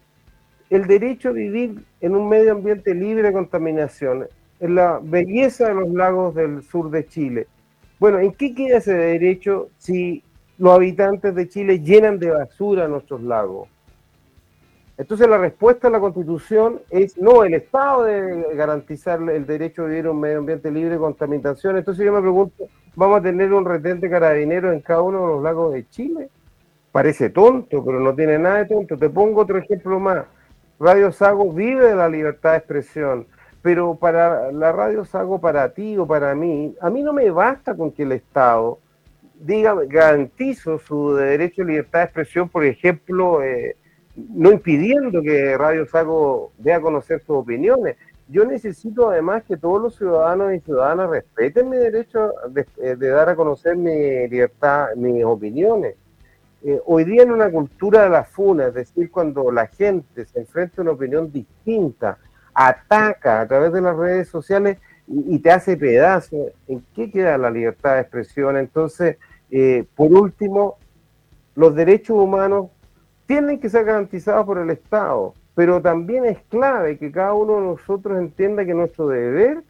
el 0.69 0.87
derecho 0.87 1.29
a 1.29 1.33
vivir 1.33 1.83
en 2.01 2.15
un 2.15 2.27
medio 2.27 2.53
ambiente 2.53 2.93
libre 2.93 3.27
de 3.27 3.33
contaminación, 3.33 4.27
en 4.59 4.75
la 4.75 4.99
belleza 5.01 5.67
de 5.67 5.75
los 5.75 5.89
lagos 5.89 6.35
del 6.35 6.63
sur 6.63 6.89
de 6.89 7.05
Chile. 7.05 7.47
Bueno, 7.99 8.19
¿en 8.19 8.33
qué 8.33 8.53
queda 8.53 8.77
ese 8.77 8.93
derecho 8.93 9.69
si 9.77 10.23
los 10.57 10.73
habitantes 10.73 11.35
de 11.35 11.47
Chile 11.47 11.79
llenan 11.79 12.19
de 12.19 12.31
basura 12.31 12.87
nuestros 12.87 13.21
lagos. 13.21 13.69
Entonces 14.97 15.27
la 15.27 15.37
respuesta 15.37 15.87
a 15.87 15.91
la 15.91 15.99
Constitución 15.99 16.81
es 16.89 17.17
no, 17.17 17.43
el 17.43 17.53
Estado 17.53 18.03
debe 18.03 18.55
garantizar 18.55 19.21
el 19.29 19.45
derecho 19.45 19.83
a 19.83 19.85
vivir 19.85 20.07
un 20.07 20.19
medio 20.19 20.39
ambiente 20.39 20.71
libre 20.71 20.91
de 20.91 20.97
contaminación. 20.97 21.77
Entonces 21.77 22.03
yo 22.03 22.11
me 22.11 22.21
pregunto, 22.21 22.65
¿vamos 22.95 23.19
a 23.19 23.21
tener 23.21 23.53
un 23.53 23.63
retente 23.63 24.09
carabinero 24.09 24.71
en 24.71 24.81
cada 24.81 25.03
uno 25.03 25.21
de 25.21 25.27
los 25.27 25.43
lagos 25.43 25.73
de 25.73 25.87
Chile? 25.89 26.29
Parece 26.91 27.29
tonto, 27.29 27.85
pero 27.85 27.99
no 27.99 28.15
tiene 28.15 28.39
nada 28.39 28.57
de 28.57 28.65
tonto. 28.65 28.97
Te 28.97 29.09
pongo 29.11 29.41
otro 29.41 29.59
ejemplo 29.59 29.99
más. 29.99 30.25
Radio 30.79 31.11
Sago 31.11 31.51
vive 31.53 31.89
de 31.89 31.95
la 31.95 32.09
libertad 32.09 32.51
de 32.51 32.57
expresión, 32.57 33.27
pero 33.61 33.95
para 33.95 34.51
la 34.51 34.71
radio 34.71 35.05
Sago, 35.05 35.39
para 35.39 35.69
ti 35.73 35.95
o 35.97 36.07
para 36.07 36.33
mí, 36.33 36.75
a 36.81 36.89
mí 36.89 37.03
no 37.03 37.13
me 37.13 37.29
basta 37.29 37.75
con 37.75 37.91
que 37.91 38.01
el 38.01 38.13
Estado 38.13 38.79
diga, 39.39 39.75
garantizo 39.87 40.79
su 40.79 41.13
derecho 41.13 41.61
a 41.61 41.65
libertad 41.65 41.99
de 41.99 42.05
expresión, 42.05 42.49
por 42.49 42.65
ejemplo, 42.65 43.43
eh, 43.43 43.75
no 44.15 44.51
impidiendo 44.51 45.21
que 45.21 45.57
Radio 45.57 45.85
Sago 45.85 46.51
dé 46.57 46.73
a 46.73 46.81
conocer 46.81 47.19
sus 47.21 47.37
opiniones. 47.37 47.97
Yo 48.29 48.45
necesito 48.45 49.09
además 49.09 49.43
que 49.43 49.55
todos 49.55 49.81
los 49.81 49.95
ciudadanos 49.95 50.53
y 50.53 50.59
ciudadanas 50.59 51.09
respeten 51.09 51.69
mi 51.69 51.77
derecho 51.77 52.33
de, 52.49 52.65
eh, 52.81 52.95
dar 52.95 53.29
a 53.29 53.35
conocer 53.35 53.77
mi 53.77 54.27
libertad, 54.27 54.87
mis 54.95 55.23
opiniones. 55.23 55.95
Eh, 56.63 56.81
hoy 56.85 57.05
día 57.05 57.23
en 57.23 57.31
una 57.31 57.49
cultura 57.49 58.03
de 58.03 58.09
la 58.09 58.23
funa, 58.23 58.67
es 58.67 58.73
decir, 58.73 59.11
cuando 59.11 59.51
la 59.51 59.67
gente 59.67 60.25
se 60.25 60.39
enfrenta 60.39 60.81
a 60.81 60.83
una 60.83 60.91
opinión 60.91 61.31
distinta, 61.31 62.17
ataca 62.53 63.41
a 63.41 63.47
través 63.47 63.71
de 63.71 63.81
las 63.81 63.95
redes 63.95 64.27
sociales 64.27 64.79
y, 65.07 65.39
te 65.39 65.51
hace 65.51 65.77
pedazo. 65.77 66.51
¿En 66.67 66.83
qué 66.95 67.09
queda 67.09 67.37
la 67.37 67.49
libertad 67.49 67.95
de 67.95 68.01
expresión? 68.01 68.57
Entonces, 68.57 69.17
eh, 69.49 69.85
por 69.95 70.13
último, 70.13 70.77
los 71.55 71.73
derechos 71.75 72.17
humanos 72.17 72.67
tienen 73.25 73.59
que 73.59 73.69
ser 73.69 73.85
garantizados 73.85 74.45
por 74.45 74.57
el 74.57 74.69
Estado, 74.69 75.33
pero 75.55 75.81
también 75.81 76.25
es 76.25 76.39
clave 76.49 76.97
que 76.97 77.11
cada 77.11 77.33
uno 77.33 77.55
de 77.55 77.61
nosotros 77.61 78.19
entienda 78.19 78.65
que 78.65 78.73
nuestro 78.73 79.07
deber 79.07 79.63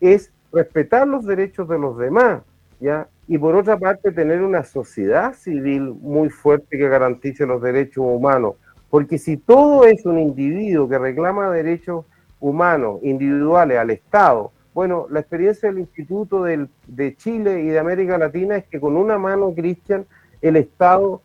es 0.00 0.32
respetar 0.52 1.06
los 1.06 1.24
derechos 1.24 1.68
de 1.68 1.78
los 1.78 1.98
demás, 1.98 2.42
¿ya? 2.80 3.08
Y 3.26 3.36
por 3.36 3.54
otra 3.54 3.78
parte, 3.78 4.10
tener 4.10 4.42
una 4.42 4.64
sociedad 4.64 5.34
civil 5.34 5.94
muy 6.00 6.30
fuerte 6.30 6.78
que 6.78 6.88
garantice 6.88 7.46
los 7.46 7.60
derechos 7.60 8.04
humanos. 8.06 8.54
Porque 8.88 9.18
si 9.18 9.36
todo 9.36 9.84
es 9.84 10.06
un 10.06 10.18
individuo 10.18 10.88
que 10.88 10.98
reclama 10.98 11.50
derechos 11.50 12.06
humanos 12.40 13.00
individuales 13.02 13.78
al 13.78 13.90
Estado. 13.90 14.52
Bueno, 14.78 15.08
la 15.10 15.18
experiencia 15.18 15.68
del 15.68 15.80
Instituto 15.80 16.44
de 16.44 17.16
Chile 17.16 17.62
y 17.62 17.66
de 17.66 17.80
América 17.80 18.16
Latina 18.16 18.58
es 18.58 18.64
que 18.68 18.78
con 18.78 18.96
una 18.96 19.18
mano, 19.18 19.52
Cristian, 19.52 20.06
el 20.40 20.54
Estado 20.54 21.20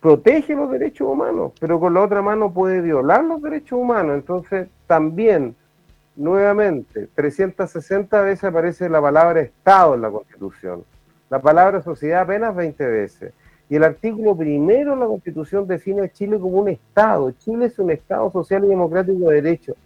protege 0.00 0.56
los 0.56 0.72
derechos 0.72 1.06
humanos, 1.06 1.52
pero 1.60 1.78
con 1.78 1.94
la 1.94 2.02
otra 2.02 2.20
mano 2.20 2.52
puede 2.52 2.80
violar 2.80 3.22
los 3.22 3.40
derechos 3.40 3.78
humanos. 3.78 4.16
Entonces, 4.16 4.66
también, 4.88 5.54
nuevamente, 6.16 7.06
360 7.14 8.20
veces 8.22 8.42
aparece 8.42 8.88
la 8.88 9.00
palabra 9.00 9.40
Estado 9.40 9.94
en 9.94 10.00
la 10.00 10.10
Constitución, 10.10 10.82
la 11.30 11.40
palabra 11.40 11.80
sociedad 11.80 12.22
apenas 12.22 12.56
20 12.56 12.84
veces. 12.88 13.32
Y 13.70 13.76
el 13.76 13.84
artículo 13.84 14.36
primero 14.36 14.94
de 14.94 15.00
la 15.00 15.06
Constitución 15.06 15.64
define 15.68 16.02
a 16.02 16.12
Chile 16.12 16.40
como 16.40 16.58
un 16.58 16.70
Estado. 16.70 17.30
Chile 17.38 17.66
es 17.66 17.78
un 17.78 17.92
Estado 17.92 18.32
social 18.32 18.64
y 18.64 18.68
democrático 18.70 19.28
de 19.28 19.42
derecho. 19.42 19.76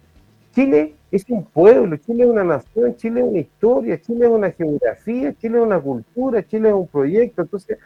Chile 0.55 0.95
es 1.11 1.25
un 1.29 1.43
pueblo, 1.45 1.97
Chile 1.97 2.23
es 2.23 2.29
una 2.29 2.43
nación, 2.43 2.95
Chile 2.95 3.21
es 3.21 3.27
una 3.27 3.39
historia, 3.39 3.99
Chile 4.01 4.25
es 4.25 4.31
una 4.31 4.51
geografía, 4.51 5.33
Chile 5.33 5.57
es 5.57 5.63
una 5.63 5.79
cultura, 5.79 6.45
Chile 6.45 6.69
es 6.69 6.75
un 6.75 6.87
proyecto. 6.87 7.41
Entonces, 7.41 7.77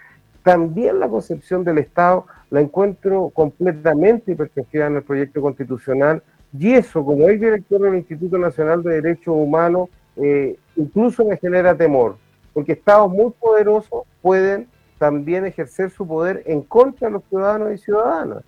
también 0.43 0.99
la 0.99 1.07
concepción 1.07 1.63
del 1.63 1.77
Estado 1.77 2.25
la 2.49 2.59
encuentro 2.59 3.29
completamente 3.29 4.33
hipertendida 4.33 4.87
en 4.87 4.97
el 4.97 5.03
proyecto 5.03 5.41
constitucional 5.41 6.21
y 6.57 6.73
eso, 6.73 7.03
como 7.03 7.27
es 7.29 7.39
director 7.39 7.81
del 7.81 7.95
Instituto 7.95 8.37
Nacional 8.37 8.83
de 8.83 9.01
Derechos 9.01 9.33
Humanos, 9.35 9.89
eh, 10.17 10.55
incluso 10.75 11.25
me 11.25 11.37
genera 11.37 11.75
temor, 11.75 12.17
porque 12.53 12.73
estados 12.73 13.11
muy 13.11 13.31
poderosos 13.31 14.03
pueden 14.21 14.67
también 14.99 15.45
ejercer 15.45 15.89
su 15.89 16.07
poder 16.07 16.43
en 16.45 16.61
contra 16.61 17.07
de 17.07 17.13
los 17.13 17.23
ciudadanos 17.23 17.73
y 17.73 17.77
ciudadanas. 17.77 18.43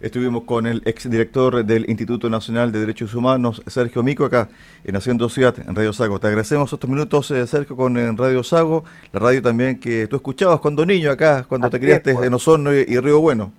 Estuvimos 0.00 0.44
con 0.44 0.66
el 0.66 0.82
exdirector 0.84 1.64
del 1.64 1.88
Instituto 1.88 2.28
Nacional 2.28 2.70
de 2.70 2.80
Derechos 2.80 3.14
Humanos, 3.14 3.62
Sergio 3.66 4.02
Mico, 4.02 4.26
acá 4.26 4.48
en 4.84 4.94
Haciendo 4.94 5.28
Ciudad, 5.30 5.54
en 5.58 5.74
Radio 5.74 5.92
Sago. 5.94 6.20
Te 6.20 6.26
agradecemos 6.26 6.70
estos 6.70 6.90
minutos, 6.90 7.30
eh, 7.30 7.46
Sergio, 7.46 7.76
con 7.76 7.96
en 7.96 8.16
Radio 8.16 8.42
Sago, 8.42 8.84
la 9.12 9.20
radio 9.20 9.40
también 9.40 9.80
que 9.80 10.06
tú 10.06 10.16
escuchabas 10.16 10.60
cuando 10.60 10.84
niño 10.84 11.10
acá, 11.10 11.46
cuando 11.48 11.70
te 11.70 11.80
criaste 11.80 12.12
pues. 12.12 12.26
en 12.26 12.34
Osorno 12.34 12.74
y, 12.74 12.84
Río 13.00 13.20
Bueno. 13.20 13.52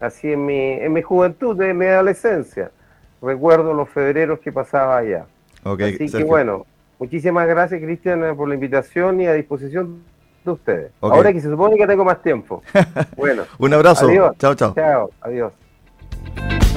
Así 0.00 0.32
en 0.32 0.44
mi, 0.44 0.72
en 0.72 0.92
mi 0.92 1.00
juventud, 1.00 1.60
en 1.62 1.78
mi 1.78 1.86
adolescencia. 1.86 2.70
Recuerdo 3.22 3.72
los 3.72 3.88
febreros 3.88 4.38
que 4.40 4.52
pasaba 4.52 4.98
allá. 4.98 5.26
Así 5.64 6.10
que 6.10 6.24
bueno, 6.24 6.66
muchísimas 6.98 7.46
gracias, 7.48 7.80
Cristian, 7.80 8.36
por 8.36 8.48
la 8.48 8.54
invitación 8.54 9.20
y 9.20 9.26
a 9.26 9.32
disposición 9.32 10.02
de 10.44 10.50
ustedes. 10.50 10.92
Ahora 11.00 11.32
que 11.32 11.40
se 11.40 11.48
supone 11.48 11.76
que 11.76 11.86
tengo 11.86 12.04
más 12.04 12.22
tiempo. 12.22 12.62
Bueno. 13.16 13.44
Un 13.58 13.74
abrazo. 13.74 14.08
Chao, 14.38 14.54
chao. 14.54 14.74
Chao, 14.74 15.10
adiós. 15.22 15.52
Thank 16.26 16.64
you. 16.64 16.69